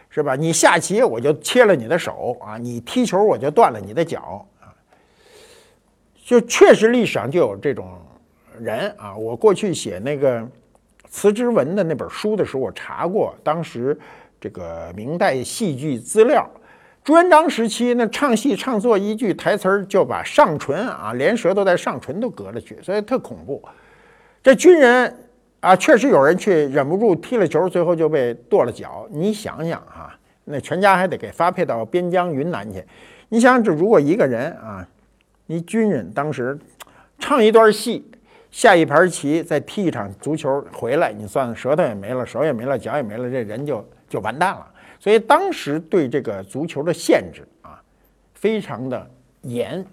[0.09, 0.33] 是吧？
[0.33, 2.57] 你下棋，我就切了你的手啊！
[2.57, 4.71] 你踢球，我就断了你的脚啊！
[6.23, 7.85] 就确实历史上就有这种
[8.59, 9.15] 人啊！
[9.15, 10.47] 我过去写那个
[11.09, 13.97] 辞职文的那本书的时候，我查过当时
[14.39, 16.49] 这个明代戏剧资料。
[17.03, 23.61] 朱元璋时期，那唱戏唱作一句台词儿，就把上唇啊，连舌头带上唇都割了去，所以特恐怖。
[24.41, 25.17] 这军人。
[25.63, 29.07] 啊，确实有人去忍不住踢了球，最后就被跺了脚。
[29.09, 30.13] 你想想啊，
[30.43, 32.83] 那全家还得给发配到边疆云南去。
[33.29, 34.85] 你想，这如果一个人啊，
[35.47, 36.59] 一军人当时
[37.17, 38.05] 唱一段戏，
[38.53, 44.65] 下一盘棋，再踢一场足球回来，你算算舌头也没了，手也没了，脚也没了，这人就就完蛋了。
[44.97, 47.81] 所以当时对这个足球的限制啊，
[48.33, 49.05] 非常的
[49.41, 49.85] 严。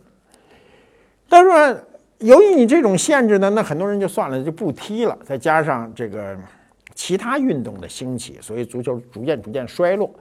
[1.28, 1.84] 但是。
[2.20, 5.18] 由于你这种限制呢，那很多人就算了，就不踢了。
[5.24, 6.36] 再加上这个
[6.94, 10.14] 其他运动的兴起，所以足球逐渐逐渐衰落。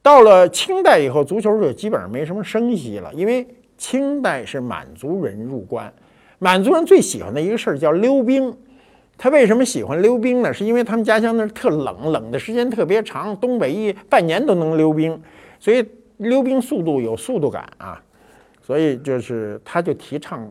[0.00, 3.12] 到了清代以后，足球就基本上没什么声息了。
[3.12, 3.44] 因为
[3.76, 5.92] 清代是满族人入关，
[6.38, 8.56] 满族人最喜欢的一个事儿叫溜冰。
[9.16, 10.52] 他为什么喜欢溜冰呢？
[10.52, 15.20] 是因为他们家乡那儿特冷，冷的时间特别长，东北一半年都能溜冰，
[15.58, 15.84] 所以
[16.16, 18.02] 溜冰速度有速度感啊。
[18.62, 20.50] 所以就是他就提倡。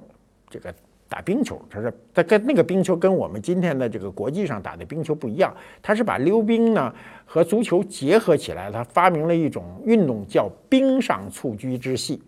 [0.49, 0.71] 这个
[1.09, 6.93] 打冰球，他说他跟那个冰球跟我们今天的这个国际上打的冰球不一样，他是把溜冰呢
[7.25, 12.21] 和足球结合起来，他发明了一种运动叫冰上蹴鞠之戏，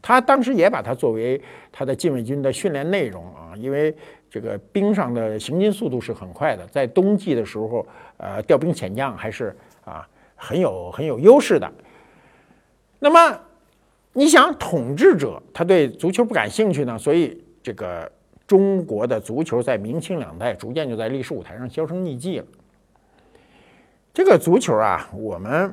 [0.00, 1.40] 他当时也把它作为
[1.72, 3.94] 他的禁卫军的训练内容啊，因为
[4.30, 11.72] 这个冰上的行进速度是很快的，在冬季的时候，呃，调兵遣将还是啊很有很有优势的，
[12.98, 13.40] 那么。
[14.14, 18.10] 你想统治者他对足球不感兴趣呢，所以这个
[18.48, 22.46] 中国的足球在明清两代逐渐就在历史舞台上销声匿迹了。
[24.12, 25.72] 这个足球啊，我们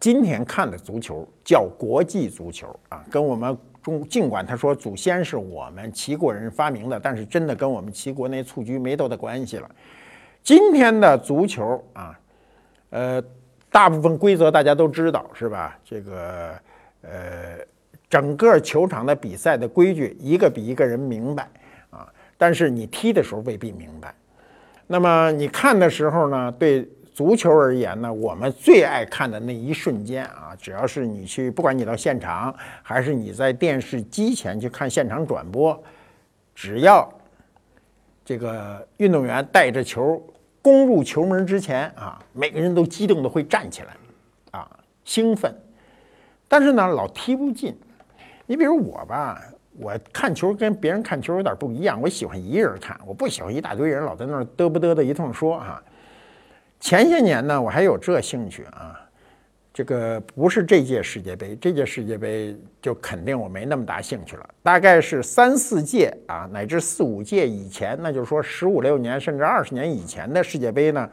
[0.00, 9.70] 今天看的足球叫国际足球啊，跟我们中尽管他说祖先是我们齐国人发明的，但是真的跟我们齐国那蹴鞠没多大关系了。
[10.42, 12.18] 今天的足球啊，
[12.90, 13.22] 呃，
[13.70, 15.78] 大部分规则大家都知道是吧？
[15.84, 16.54] 这个
[17.02, 17.58] 呃，
[18.08, 21.48] 整个球场的比赛的规矩一个比一个人明白
[21.90, 24.12] 啊，但是你踢的时候未必明白。
[24.88, 26.88] 那么你看的时候呢，对。
[27.14, 35.78] 足球而言呢，我们最爱看的那一瞬间啊，只要是你去，不管你到现场还是你在电视机前去看现场转播，
[36.54, 37.06] 只要
[38.24, 40.22] 这个运动员带着球
[40.62, 43.88] 攻入球门之前啊，每个人都激动的会站起来，
[44.52, 44.70] 啊，
[45.04, 45.54] 兴奋。
[46.48, 47.78] 但是呢，老踢不进。
[48.46, 49.38] 你比如我吧，
[49.78, 55.82] 我看球跟别人看球有点不一样，我喜欢一个人看，我不喜欢一大堆人老在那儿嘚不嘚的一通说哈。
[56.82, 58.98] 前些年呢，我还有这兴趣啊，
[59.72, 64.48] 这个不是这届世界杯，这届世界杯就肯定我没那么大兴趣了。
[64.64, 71.08] 大概是三四届啊，乃至四五届以前，那就是说十五六年甚至二十年以前的世界杯呢，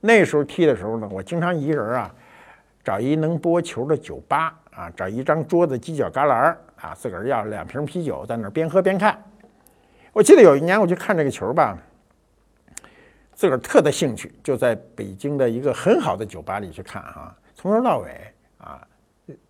[0.00, 2.12] 那时候踢的时候呢，我经常一人啊，
[2.82, 9.16] 找一能播球的酒吧啊，找一张桌子犄角旮旯啊，自个儿要两瓶啤酒，在那边喝边看。
[10.12, 11.78] 我记得有一年我去看这个球吧。
[13.34, 18.10] 自个儿特的兴趣，就在北京的一个很好的酒吧里去看哈，从头到尾
[18.58, 18.80] 啊，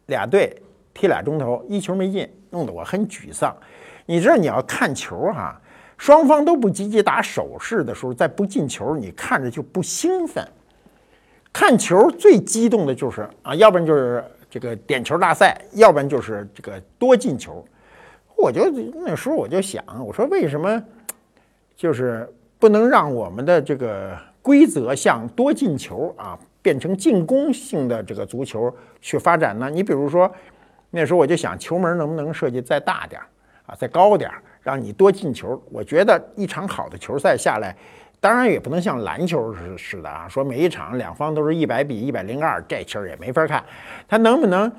[0.06, 0.56] 俩队
[0.94, 3.54] 踢俩钟头，一球没进，弄得我很沮丧。
[4.06, 5.60] 你知道你要看球哈，
[5.98, 10.42] 双方都不积极打手势的时候，再不进球，你看着就不兴奋。
[11.52, 17.62] 看球最激动的就是啊，要不然就是这个点球大赛，要不然就是这个多进球。
[18.34, 18.68] 我就
[19.04, 20.82] 那时候我就想，我说为什么
[21.76, 22.26] 就是。
[22.64, 29.68] 不能让我们的这个规则向多进球啊，变成进攻性的这个足球去发展呢？
[29.68, 30.32] 你比如说，
[30.88, 33.26] 那时候我就想，球门能不能设计再大点儿
[33.66, 35.62] 啊，再高点儿，让你多进球？
[35.70, 37.76] 我觉得一场好的球赛下来，
[38.18, 43.62] 当然也不能像篮球似的啊，说每一场两方都是一百比一百零二，这球也没法看。
[44.08, 44.72] 他能不能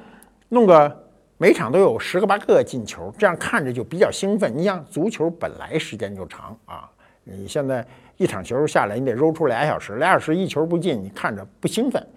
[0.50, 0.91] 弄个
[1.38, 4.52] 每场都有十个八个进球，这样看着就比较兴奋？
[4.58, 6.89] 你像足球本来时间就长啊。
[7.28, 7.86] 你现在
[8.18, 12.08] 一场球下来，你得揉出俩小时，俩小时一球不进，你看着不兴奋。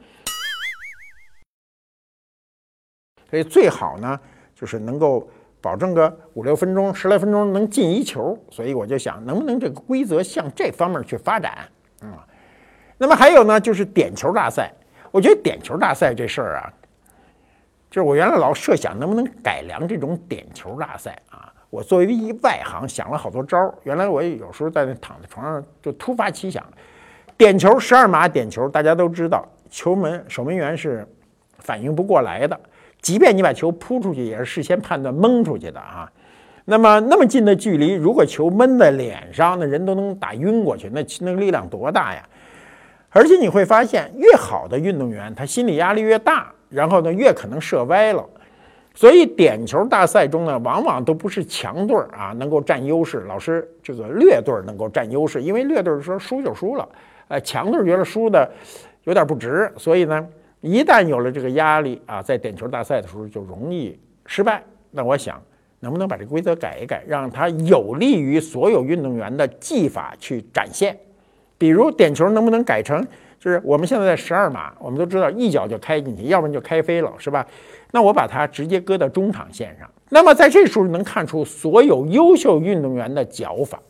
[3.29, 4.21] 所以最好呢，
[4.55, 5.29] 就是能够
[5.61, 8.39] 保证个五六分钟、十来分钟能进一球。
[8.51, 11.67] 所以我就想，能不能这个规则向这方面去发展
[12.01, 12.27] 啊？
[12.97, 14.73] 那么还有呢，就是点球大赛。
[15.11, 16.73] 我觉得点球大赛这事儿啊，
[17.91, 21.51] 就是我原来老设想能不能改良这种点球大赛啊。
[21.71, 23.75] 我作为一外行，想了好多招儿。
[23.83, 26.65] 原来我有时候在那躺在床上就突发奇想，
[27.37, 31.07] 点球十二码点球，大家都知道，球门守门员是
[31.59, 32.59] 反应不过来的。
[33.03, 36.11] 即便你把球扑出去，也是事先判断蒙出去的啊。
[36.65, 42.27] 那么那么近的距离，如果球闷在脸上，那人都能打晕过去，那那个力量多大呀？
[43.11, 48.23] 而且你会发现，越好的运动员，他心理压力越大，然后呢，越可能射歪了。
[48.99, 56.89] 所以点球大赛中呢，往往都不是强队儿啊能够占优势，老是这个劣队儿能够占优势，因为劣队儿说输就输了，
[57.29, 58.51] 呃，强队觉得输的
[59.05, 60.27] 有点不值，所以呢，
[60.63, 64.61] 一旦有了这个压力啊，在点球大赛的时候就容易失败。
[64.91, 65.41] 那我想，
[65.79, 70.99] 能不能把这规则改一改，让它有利于所有运动员的技法去展现？
[71.57, 73.07] 比如点球能不能改成，
[73.39, 77.47] 就是我们现在在十二码，我们都知道一脚就开进去，要不然就开飞了，是吧？
[77.93, 83.81] 那我把它直接搁到中场线上，那么在这时候能看出所有优秀运动员的脚法。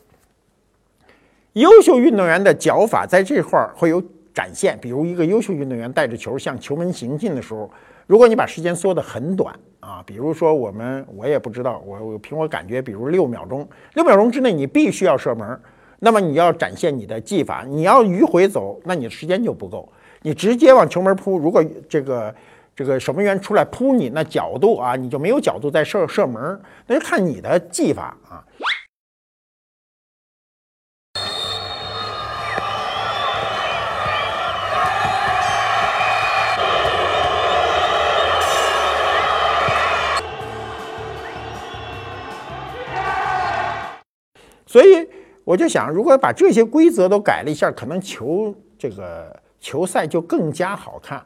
[1.55, 4.01] 优秀运动员的脚法在这块儿会有
[4.32, 7.68] 展现，比如一个优秀运动员带着球向球门行进的时候，
[8.07, 15.61] 如果你把时间缩得很短啊，比如说我们我也不知道，我我凭我感觉，比如六秒钟，六秒钟之内你必须要射门，
[15.99, 19.92] 那么你要展现你的技法，你要迂回走，那你时间就不够，
[20.22, 22.34] 你直接往球门扑，如果这个。
[22.78, 28.38] 这个守门员出来扑你，那角度啊，你就没有角度再射射门，那就看你的技法啊。
[44.68, 45.05] 所以
[45.49, 51.24] 我就想，如果把这些规则都改了一下，可能球这个球赛就更加好看。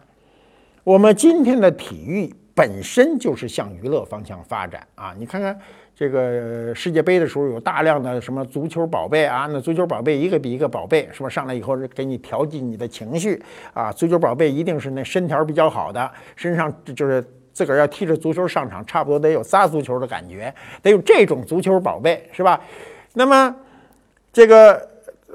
[0.84, 5.12] 我们今天的体育本身就是向娱乐方向发展啊！
[5.18, 5.58] 你看看
[5.92, 11.28] 这个世界杯的时候，有大量的什么足球宝贝啊，那足球宝贝一个比一个宝贝，是吧？
[11.28, 13.42] 上来以后是给你调剂你的情绪
[13.74, 13.90] 啊！
[13.90, 17.20] 足球宝贝一定是那身条比较好的，身上就是
[17.52, 22.60] 自个儿要踢着足球上场，差不多得有仨足球的感觉，得有这种足球宝贝，是吧？
[23.14, 23.56] 那么
[24.32, 24.88] 这个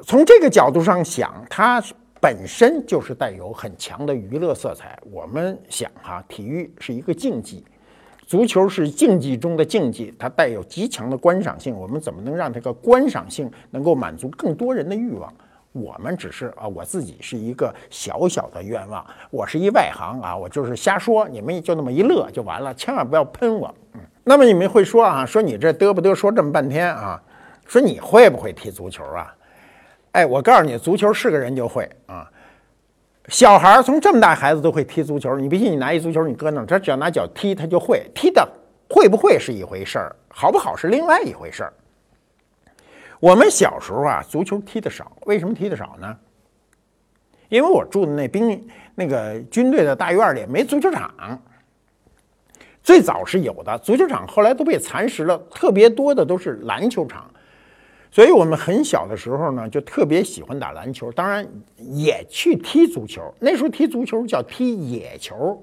[0.04, 1.82] 从这个角度上想，它
[2.20, 4.98] 本身就是带有很强的娱乐色彩。
[5.12, 7.64] 我们想哈，体育是一个竞技。
[8.26, 11.74] 足球是竞技中的竞技，它带有极强的观赏性。
[11.78, 15.32] 我们怎么能让这个观赏性能够满足更多人的欲望？
[15.72, 23.74] 我们只是啊，我自己是一个小小的愿望，我是一外行啊，我就是瞎说，你们就那么一乐就完了，千万不要喷我。
[23.94, 27.22] 嗯，那么你们会说啊，说你这嘚不嘚说这么半天啊，
[27.68, 29.36] 说你会不会踢足球啊？
[30.14, 32.28] 哎，我告诉你，足球是个人就会啊。
[33.28, 38.48] 小孩儿从这么大孩子都会踢足球，你不信你拿一足球你搁那，他只要拿脚踢他就会踢的，
[38.90, 41.74] 会不会是一回事儿，好不好是另外一回事儿。
[43.20, 46.18] 我们小时候啊，足球踢的少，为什么踢的少呢？
[47.50, 48.66] 因为我住的那兵
[48.96, 51.14] 那个军队的大院里没足球场，
[52.82, 57.30] 最早是有的足球场，后来都被蚕食了，特别多的都是篮球场。
[58.10, 61.48] 所以我们很小的时候呢，就特别喜欢打篮球，当然
[61.78, 63.22] 也去踢足球。
[63.40, 65.62] 那时候踢足球叫踢野球，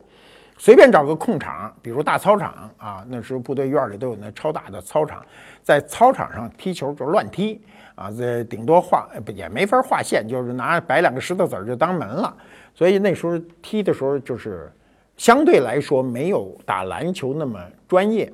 [0.59, 5.25] 随便找个空场，比如大操场啊，那时候部队院里都有那超大的操场，
[5.63, 7.61] 在操场上踢球就乱踢
[7.95, 12.37] 啊，这顶多画也没法画线，就是拿摆两个石头子儿就当门了。
[12.75, 14.71] 所以那时候踢的时候就是
[15.17, 18.31] 相对来说没有打篮球那么专业。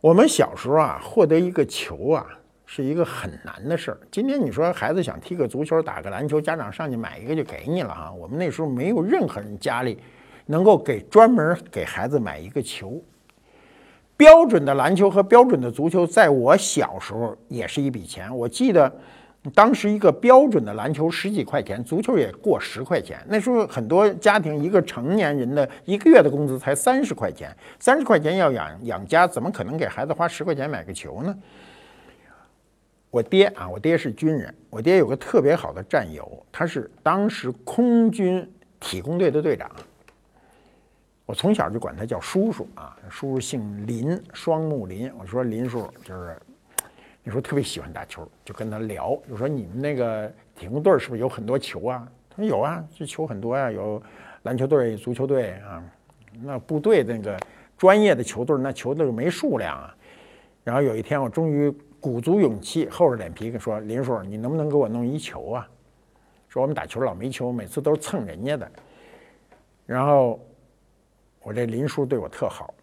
[0.00, 2.26] 我们小时候啊，获得一个球啊。
[2.74, 3.98] 是一个很难的事儿。
[4.10, 8.10] 今天你说孩子想踢个足球、打个篮球，家长上去买一个就给你了哈。
[8.10, 9.98] 我们那时候没有任何人家里
[10.46, 12.98] 能够给专门给孩子买一个球。
[14.16, 18.34] 标准的篮球和标准的足球，在我小时候也是一笔钱。
[18.34, 18.90] 我记得
[19.54, 23.18] 当时一个标准的篮球十几块钱，足球也过十块钱。
[23.28, 31.36] 那时候很多家庭一个成年人的一个月的工资才三十块钱，三十块钱要养养家，怎么可能给孩子花十块钱买个球呢？
[33.12, 34.52] 我爹啊，我爹是军人。
[34.70, 38.50] 我爹有个特别好的战友，他是当时空军
[38.80, 39.70] 体工队的队长。
[41.26, 45.12] 我从小就管他叫叔叔啊，叔叔姓林，双木林。
[45.18, 46.34] 我说林叔就是
[47.22, 52.08] 那时候特别喜欢打球，就跟他聊，就说你们那个体工队是不是有很多球啊？
[52.30, 54.02] 他说有啊，这球很多呀，有
[54.44, 55.84] 篮球队、足球队啊。
[56.42, 57.38] 那部队那个
[57.76, 59.94] 专业的球队，那球队没数量啊。
[60.64, 61.70] 然后有一天，我终于。
[62.02, 65.68] 鼓足勇气，厚着脸皮跟说：“林叔，你能不能给我弄一球啊？”
[66.50, 68.68] 说我们打球老没球，每次都是蹭人家的。
[69.86, 70.40] 然后
[71.42, 72.74] 我这林叔对我特好，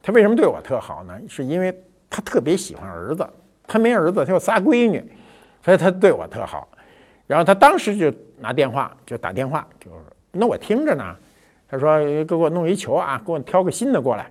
[0.00, 1.20] 他为什么对我特好呢？
[1.28, 1.76] 是因为
[2.08, 3.28] 他特别喜欢儿子，
[3.66, 5.04] 他没儿子，他有仨闺女，
[5.64, 6.68] 所以他对我特好。
[7.26, 9.96] 然后他当时就拿电话就打电话，就是
[10.30, 11.16] 那我听着呢。
[11.68, 14.30] 他说：“给我弄一球啊，给我挑个新的过来。”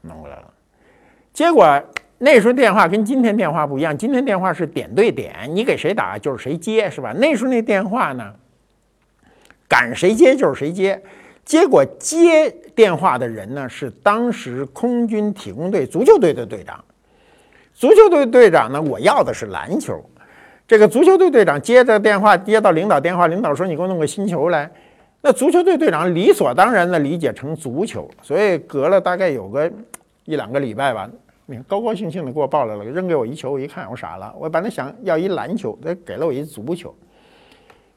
[0.00, 0.54] 弄过来了，
[1.32, 1.66] 结果。
[2.22, 7.14] 那时候电话跟今天电话不一样，今天电话是点对点，你给谁打就是谁接，是吧？
[7.16, 8.34] 那时候那电话呢，
[9.66, 11.02] 赶谁接就是谁接。
[11.46, 16.84] 结果接电话的人呢是当时空军体工队足球队的队长。
[17.72, 20.04] 足球队队长呢，我要的是篮球。
[20.68, 24.70] 这个足球队队长接着电话接到领导电话，领导说你给我弄个新球来。
[25.22, 29.72] 那足球队队长理所当然的理解成足球，所以隔了大概有个
[30.26, 31.08] 一两个礼拜吧。
[31.66, 36.94] 高高兴兴的给我抱来了，扔给我一球，我一看我傻了，我本来想要一篮球，他给了我一足球，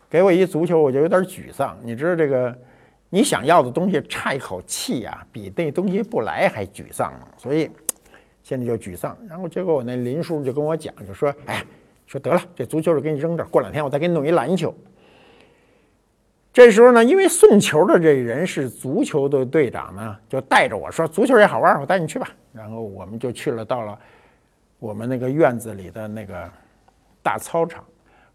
[0.10, 1.78] 给我一足球，我就有点沮丧。
[1.84, 2.56] 你知道这个，
[3.10, 7.28] 你想要的东西差一口气啊，比那东西不来还沮丧呢。
[7.38, 7.70] 所以
[8.42, 9.18] 现在就沮丧。
[9.28, 11.64] 然后结果我那林叔就跟我讲，就说：“哎，
[12.08, 14.74] 说得了，这足球就给你扔这，过两天我再给你弄一篮球。”
[16.54, 23.98] 这时候呢，因为送球的这人是足球的队长呢，就带着我说：“足球也好玩，我带你去吧。”然后我们就去了，到了
[24.78, 26.48] 我们那个院子里的那个
[27.24, 27.84] 大操场。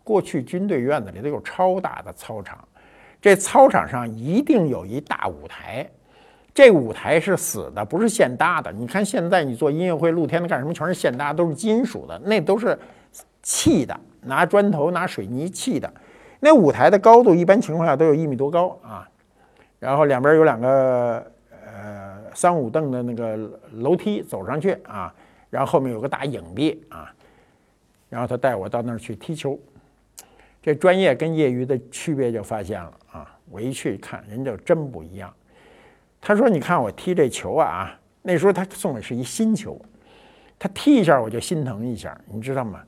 [0.03, 2.59] 过去军队院子里都有超大的操场，
[3.21, 5.89] 这操场上一定有一大舞台。
[6.53, 8.73] 这舞台是死的，不是现搭的。
[8.73, 12.77] 你看现在你做音乐会、露天的干什么，全是现搭，都是金属的，那都是
[13.43, 15.89] 砌的，拿砖头、拿水泥砌的。
[16.41, 19.09] 那舞台的高度一般情况下都有一米多高啊，
[19.79, 21.25] 然后两边有两个
[21.67, 22.19] 呃。
[22.35, 23.37] 三五凳的那个
[23.73, 25.13] 楼梯走上去啊，
[25.51, 27.13] 然后后面有个大影壁啊，
[28.09, 29.59] 然后他带我到那儿去踢球。
[30.63, 33.37] 这专业跟业余的区别就发现了啊！
[33.51, 35.35] 我一去看，人就真不一样。
[36.21, 39.81] 他说：“你看我踢这球啊，那时候他送的是一新球，
[40.61, 42.81] 他踢一下我就心疼一下，你知道吗？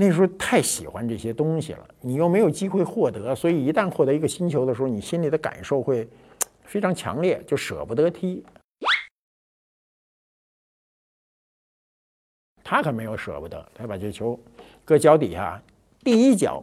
[0.00, 6.08] 那时候太喜欢这些东西了，你又没有机会获得，所以一旦获得一个新球的时候，你心里的感受会。”
[6.70, 8.44] 非常强烈，就舍不得踢。
[12.62, 14.38] 他可没有舍不得，他把这球
[14.84, 15.60] 搁脚底下，
[16.04, 16.62] 第一脚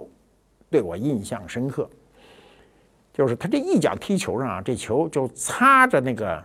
[0.70, 1.90] 对我印象深刻，
[3.12, 6.42] 就是他这一脚踢球上啊，这球就擦着那个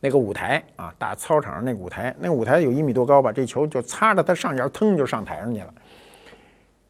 [0.00, 5.74] 那个舞台啊，大操场上那舞台，那舞台有一米多高吧，这球就擦着他上沿，腾就上台上去了。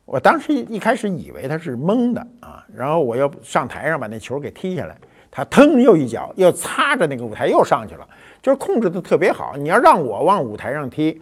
[0.05, 4.97] 我当时一开始以为他是蒙的啊，然后我要上台上把那球给踢下来，
[5.31, 8.09] 他腾又一脚又擦着那个舞台又上去了，
[8.43, 9.55] 就是控制的特别好。
[9.57, 11.21] 你要让我往舞台上踢，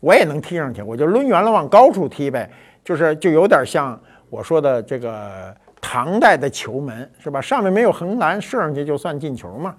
[0.00, 2.50] 我也能踢上去，我就抡圆了往高处踢呗，
[2.84, 7.40] 就是就有点像我说的这个唐代的球门是吧？
[7.40, 9.74] 上面没有横栏，射上去就算进球嘛。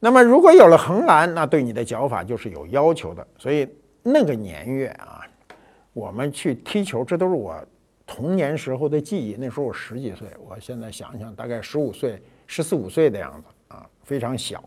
[0.00, 3.26] 那么如果有了横栏，那对你的脚法就是有要求的。
[3.36, 3.68] 所以
[4.02, 5.24] 那个年月啊。
[5.94, 7.56] 我们去踢球，这都是我
[8.06, 9.34] 童年时候的记忆。
[9.36, 14.62] 那时候我十几岁，我现在想想，大概十五岁、十四五岁的样子啊，非常小，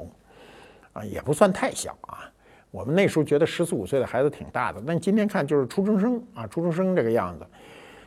[0.92, 2.30] 啊，也不算太小啊。
[2.70, 7.46] 我们那时候觉得十四五岁的孩子挺大的，但今天看就是初中生啊，初中生这个样子。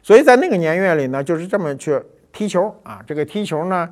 [0.03, 1.99] 所以在那个年月里呢，就是这么去
[2.31, 3.03] 踢球啊。
[3.07, 3.91] 这个踢球呢，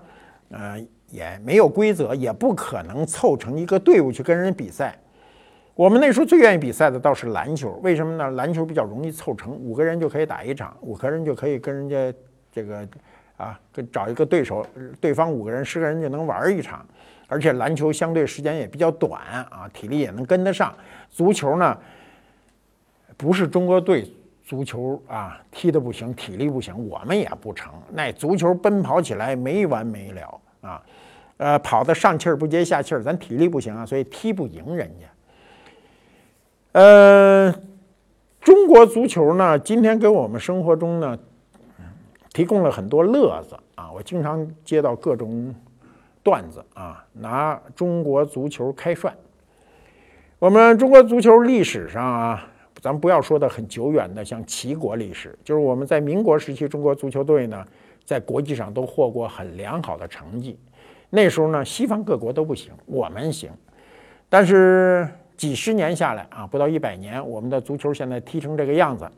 [0.51, 4.99] 呃，也没有规则，也不可能凑成一个队伍去跟人比赛。
[5.75, 8.31] 我们那时候最愿意比赛的倒是篮球，为什么呢？
[8.31, 12.19] 篮球比较容易凑成，五个人就可以打一场，五个人就可以跟人家
[12.51, 12.89] 这个
[13.37, 14.67] 啊，跟找一个对手，
[15.01, 16.85] 对方五个人、十个人就能玩一场。
[17.29, 20.75] 而且篮球相对时间也比较短啊，体力也能跟得上。
[21.11, 21.79] 足球呢，
[23.17, 24.11] 不是中国队
[24.45, 27.73] 足球啊，踢得不行，体力不行，我们也不成。
[27.91, 30.83] 那足球奔跑起来没完没了啊，
[31.37, 35.07] 呃，跑得上气儿不接下气儿，咱体力不行啊，所以踢不赢人家。
[36.73, 37.55] 呃，
[38.41, 41.19] 中国足球呢，今天给我们生活中呢，
[42.33, 43.93] 提供了很多乐子啊。
[43.93, 45.55] 我经常接到各种
[46.23, 49.15] 段子啊，拿中国足球开涮。
[50.39, 52.49] 我们中国足球历史上啊，
[52.81, 57.67] 咱不要说的很久远的，像齐国历史，就是我们在民国时期，中国足球队呢，
[58.05, 60.59] 在国际上都获过很良好的成绩。
[61.11, 63.51] 那时候呢，西方各国都不行，我们行，
[64.29, 65.09] 但是。
[65.35, 69.11] 几十年下来啊，不到一百年，我们的足球现在踢成这个样子。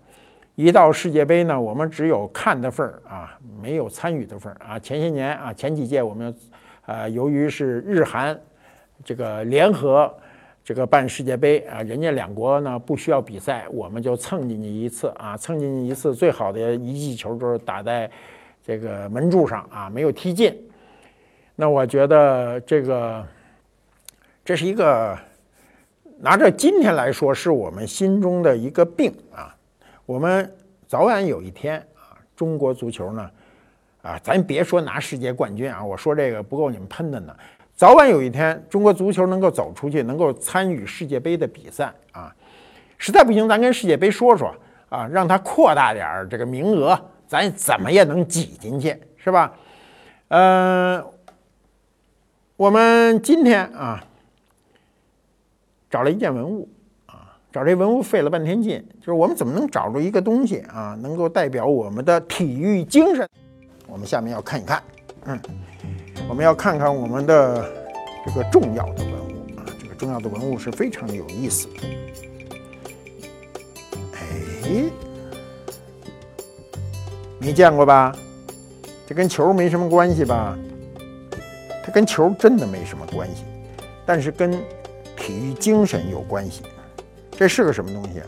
[0.54, 4.78] 一到世界杯呢，我们只有看的份儿啊，没有参与的份儿啊。
[4.78, 6.34] 前些年啊，前几届我们，
[6.86, 8.40] 呃，由于是日韩
[9.04, 10.10] 这个联合
[10.64, 18.10] 这个办世界杯啊，人家两国呢不需要比赛，我们就蹭进去一次啊，蹭进去一次，最好的一记球就是打在
[18.64, 20.56] 这个门柱上啊，没有踢进。
[21.54, 23.26] 那我觉得这个
[24.44, 25.16] 这是一个。
[26.20, 29.54] 拿着今天来说，是我们心中的一个病啊。
[30.06, 30.50] 我们
[30.86, 33.30] 早晚有一天啊，中国足球呢，
[34.00, 37.34] 啊，咱别说拿世界冠军啊，我说这个不够你们喷的呢。
[37.74, 42.34] 早晚有一天，中国足球能够走出去，能够参与世界杯的比赛啊。
[42.96, 44.54] 实在不行，咱跟世界杯说说
[44.88, 49.54] 啊，让他扩大点儿这个名额，咱怎么也能挤进去，是吧？
[50.28, 51.04] 嗯，
[52.56, 54.04] 我们今天啊。
[55.90, 56.68] 找了一件文物
[57.06, 63.28] 啊，找这文物费了半天劲，就是我们怎么能找出一个东西啊，能够代表我们的体育精神？
[63.86, 64.82] 我们下面要看一看，
[65.26, 65.40] 嗯，
[66.28, 67.72] 我们要看看我们的
[68.26, 71.74] 这个重要的文物啊，这个重要的文物是非常有意思的。
[74.14, 74.90] 哎，
[77.44, 78.16] 没见过吧？
[79.06, 80.56] 这跟球没什么关系吧？
[81.84, 83.44] 它跟球真的没什么关系，
[84.06, 84.58] 但是跟。
[85.16, 86.60] 体育精神有关系，
[87.30, 88.26] 这是个什么东西啊？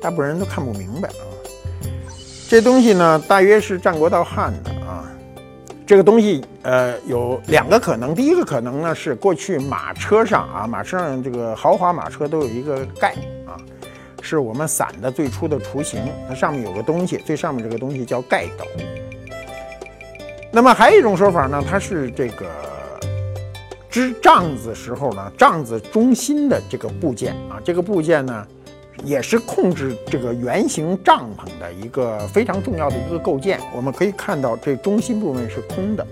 [0.00, 1.24] 大部分人都看不明白啊。
[2.46, 5.10] 这东西呢，大约是战国到汉的啊。
[5.86, 13.14] 这个东西呃有两个可能，第一个可能呢是过去马车上啊，马车上这个豪华马车都有一个盖
[13.46, 13.56] 啊，
[14.22, 18.64] 是我们伞的最初的雏形，它上面有个东西，最上面这个东西叫盖斗。
[20.52, 22.46] 那么还有一种说法呢，它是这个。
[23.92, 28.46] 支帐子时候呢，帐子中心的这个部件啊，这个部件呢，
[29.02, 33.58] 也是控制这个圆形帐篷的一个非常重要的一个构件。
[33.74, 36.06] 我们可以看到，这中心部分是空的，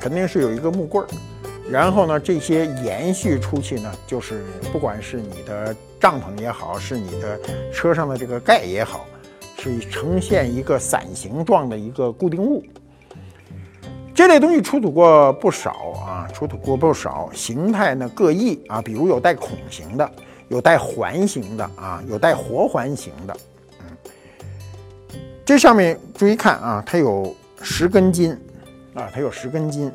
[0.00, 1.08] 肯定是有一个木棍儿。
[1.68, 7.38] 然后呢，这些延续出去呢，就是不管是你的帐篷也好，是你的
[7.72, 9.06] 车上的这个盖也好，
[9.58, 12.62] 是呈现一个伞形状的一个固定物。
[14.14, 15.70] 这类东西出土过不少
[16.04, 20.10] 啊，出土过不少，形态呢各异啊，比如有带孔形的，
[20.48, 23.36] 有带环形的啊，有带活环形的。
[23.80, 23.96] 嗯，
[25.44, 27.32] 这上面注意看啊，它有
[27.62, 28.32] 十根筋
[28.94, 29.92] 啊，它有十根筋。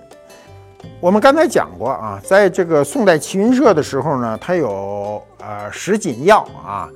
[1.02, 6.90] 我们刚才讲过啊，在这个宋代齐云社的时候呢，它有呃十锦药啊，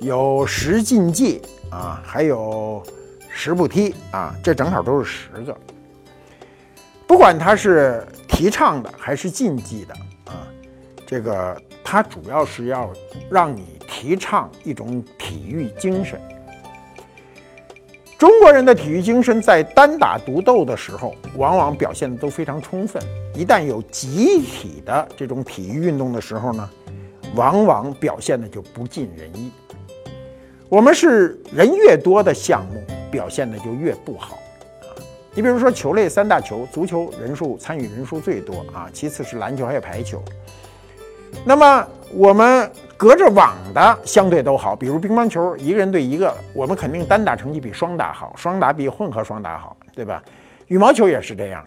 [0.00, 1.40] 有十禁忌
[1.70, 2.82] 啊，还有
[3.30, 5.56] 十不踢啊，这正好都是十个。
[7.06, 9.94] 不管它是提倡的还是禁忌的
[10.26, 10.46] 啊，
[11.06, 12.92] 这个它主要是要
[13.30, 16.20] 让你提倡一种体育精神。
[18.18, 23.00] 中国人的体育精神在单打独斗的时候，往往表现的都非常充分；
[23.34, 26.68] 一旦有集体的这种体育运动的时候呢，
[27.36, 29.52] 往往表现的就不尽人意。
[30.68, 34.34] 我们是人越多的项目，表现的就越不好
[34.82, 34.90] 啊。
[35.34, 40.20] 你比如说球类三大球，足球人数参与人数最多啊，其次是篮球还有排球。
[41.44, 42.68] 那么我们。
[42.98, 50.22] 隔着网的相对都好，比如乒乓球，一个人对一个，我们肯定单打成绩比双打好，双打比混合双打好，对吧？
[50.68, 51.62] 羽毛球也是这样。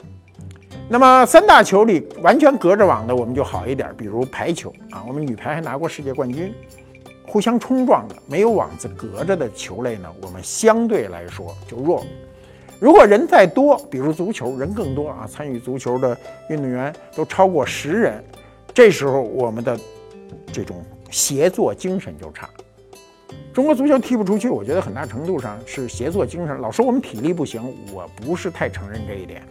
[0.92, 6.52] 那么三大球里完全隔着网的，我们就好一点，比如排球啊，我们女排还拿过世界冠军。
[7.28, 12.04] 互相冲撞的，没有网子隔着的球类呢，我们相对来说就弱。
[12.80, 16.18] 如果人再多，比如足球，人更多啊，参与足球的
[16.50, 18.24] 运动员都超过十人，
[18.74, 19.80] 这时候我们的
[20.52, 20.84] 这种。
[21.12, 22.48] 协作精神就差，
[23.52, 26.62] 中国足球踢不出去，我觉得很大程度上是协作精神。
[26.62, 27.60] 老说我们体力不行，
[27.92, 29.42] 我不是太承认这一点。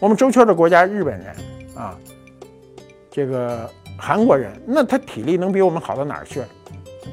[0.00, 1.26] 我们周圈的国家，日本人
[1.76, 1.96] 啊，
[3.10, 6.42] 这个韩国人，那他体力能比我们好到哪儿去？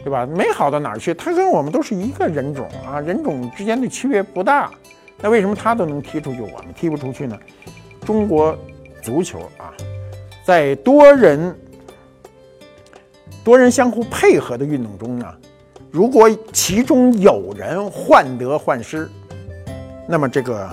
[0.04, 0.26] 对吧？
[0.26, 4.72] 没好到哪儿去，他跟我们都是一个人种啊，人种之间的区别不大。
[5.20, 7.38] 那为什么他都能踢出去，我们踢不出去呢？
[8.06, 8.58] 中国
[9.02, 9.74] 足球啊，
[10.44, 11.56] 在多人。
[13.44, 15.26] 多人相互配合的运动中呢，
[15.90, 19.10] 如果其中有人患得患失，
[20.06, 20.70] 那么这个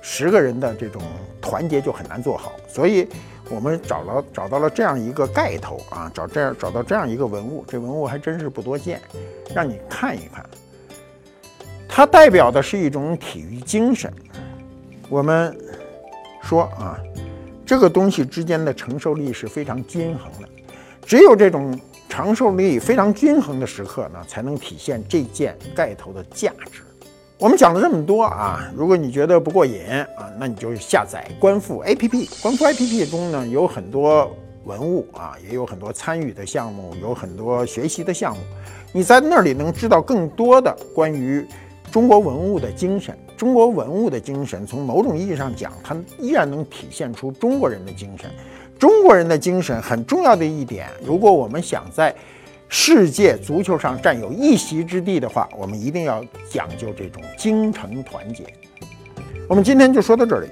[0.00, 1.02] 十个人的这种
[1.40, 2.52] 团结就很难做好。
[2.68, 3.06] 所以，
[3.50, 9.00] 我们找了找到了这样一个盖头啊，找这样找到这样一个文物，这文物还真是不多见，
[9.54, 10.44] 让你看一看。
[11.88, 14.12] 它代表的是一种体育精神。
[15.08, 15.56] 我们
[16.42, 16.98] 说啊，
[17.66, 20.48] 这个东西之间的承受力是非常均衡的，
[21.06, 21.78] 只有这种。
[22.12, 26.82] 承受力非常均衡的时刻呢，才能体现这件盖头的价值。
[27.40, 32.42] 我们讲了这么多啊，如果你觉得不过瘾啊，那你就下载观复 APP。
[32.42, 34.30] 观复 APP 中呢有很多
[34.64, 38.42] 文物啊，也有很多参与的项目，有很多学习的项目。
[38.92, 41.46] 你在那里能知道更多的关于
[41.90, 43.16] 中国文物的精神。
[43.38, 48.30] 中国文物的精神，从某种意义上讲，它依然能体现出中国人的精神。
[48.78, 52.14] 中国人的精神很重要的一点，如果我们想在
[52.72, 58.44] 世界足球上占有一席之地的话，我们一定要讲究这种精诚团结。
[59.48, 60.48] 我们今天就说到这里，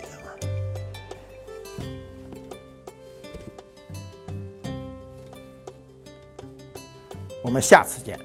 [7.41, 8.19] 我们下次见。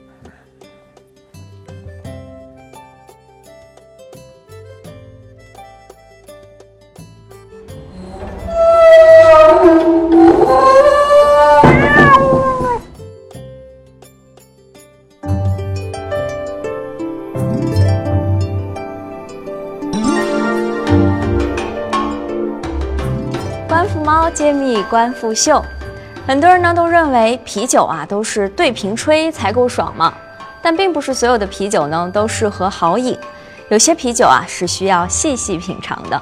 [24.74, 25.63] 揭秘官复秀，
[26.26, 30.11] 很多人呢都认为啤酒啊都是对瓶吹才够爽嘛，
[30.63, 33.15] 但并不是所有的啤酒呢都适合豪饮，
[33.69, 36.19] 有些啤酒啊是需要细细品尝的，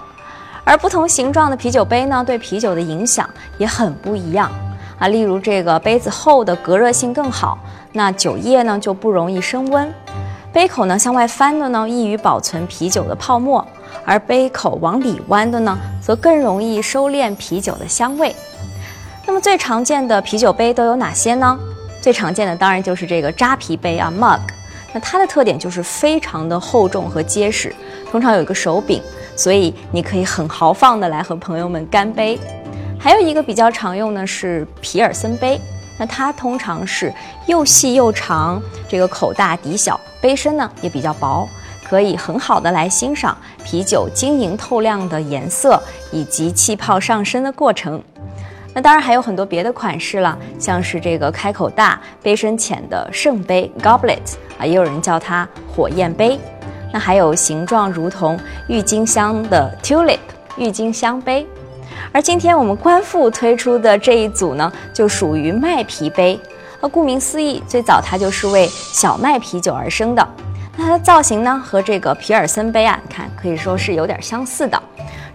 [0.65, 4.51] 而不同形状的啤酒杯呢对啤酒的影响也很不一样
[4.99, 7.57] 啊，例如这个杯子厚的隔热性更好，
[7.93, 9.89] 那酒液呢就不容易升温，
[10.51, 13.65] 杯口呢向外翻的呢易于保存啤酒的泡沫。
[14.11, 18.35] 而杯口往里弯的呢，则更容易收敛啤酒的香味。
[19.25, 21.57] 那么最常见的啤酒杯都有哪些呢？
[22.01, 24.41] 最常见的当然就是这个扎啤杯啊，mug。
[24.91, 27.73] 那它的特点就是非常的厚重和结实，
[28.11, 29.01] 通常有一个手柄，
[29.37, 32.37] 所以你可以很豪放的来和朋友们干杯。
[32.99, 35.57] 还有一个比较常用的是皮尔森杯，
[35.97, 37.13] 那它通常是
[37.45, 41.47] 又细又长，这个口大底小，杯身呢也比较薄。
[41.91, 45.77] 可以很好的来欣赏啤酒晶莹透亮的颜色
[46.09, 48.01] 以及气泡上升的过程。
[48.73, 54.21] 那当然还有很多别的款式了，像是这个开口大、杯身浅的圣杯 （goblet）
[54.57, 56.39] 啊，也有人叫它火焰杯。
[56.93, 58.39] 那还有形状如同
[58.69, 60.19] 郁金香的 tulip
[60.55, 61.45] 郁金香杯。
[62.13, 66.39] 而今天我们官复推出的这一组呢，就属于麦啤杯。
[66.79, 70.25] 那顾名思义，最早它就是为小麦啤酒而生的。
[70.81, 74.81] 它的造型呢，和这个皮尔森杯啊，看可以说是有点相似的。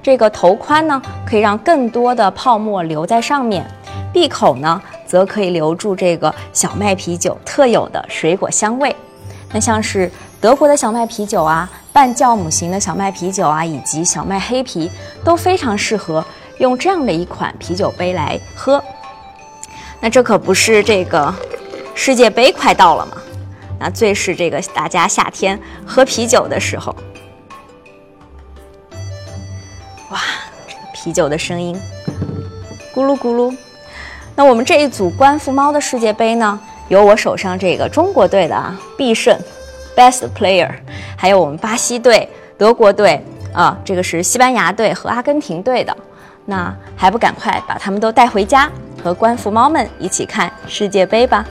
[0.02, 3.62] 这个头宽呢，可以让更多的泡沫留在上面；
[4.12, 8.94] 闭口呢，则可以留住这个小麦啤酒特有的水果香味。
[9.52, 14.90] 那像是德国的小麦啤酒啊，半酵母型的小麦啤酒啊，以及小麦黑啤，
[15.24, 16.24] 都非常适合
[16.58, 18.82] 用这样的一款啤酒杯来喝。
[20.00, 21.32] 那这可不是这个
[21.94, 23.16] 世界杯快到了吗？
[23.78, 26.94] 那最是这个大家夏天喝啤酒的时候。
[30.10, 30.20] 哇，
[30.66, 31.78] 这个啤酒的声音，
[32.94, 33.56] 咕噜咕噜。
[34.34, 39.38] 那我们这一组观复猫的世界杯呢，有我手上这个中国队的啊必胜
[39.96, 40.70] ，best player，
[41.16, 45.96] 还有我们巴西队、德国队啊，这个是西班牙队和阿根廷队的。
[46.44, 48.70] 那还不赶快把他们都带回家，
[49.02, 51.44] 和观复猫们一起看世界杯吧。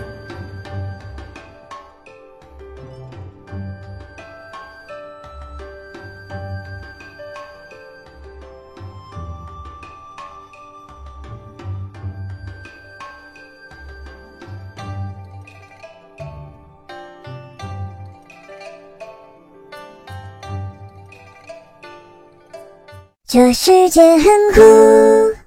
[23.27, 24.23] 这世界很
[24.53, 25.44] 酷。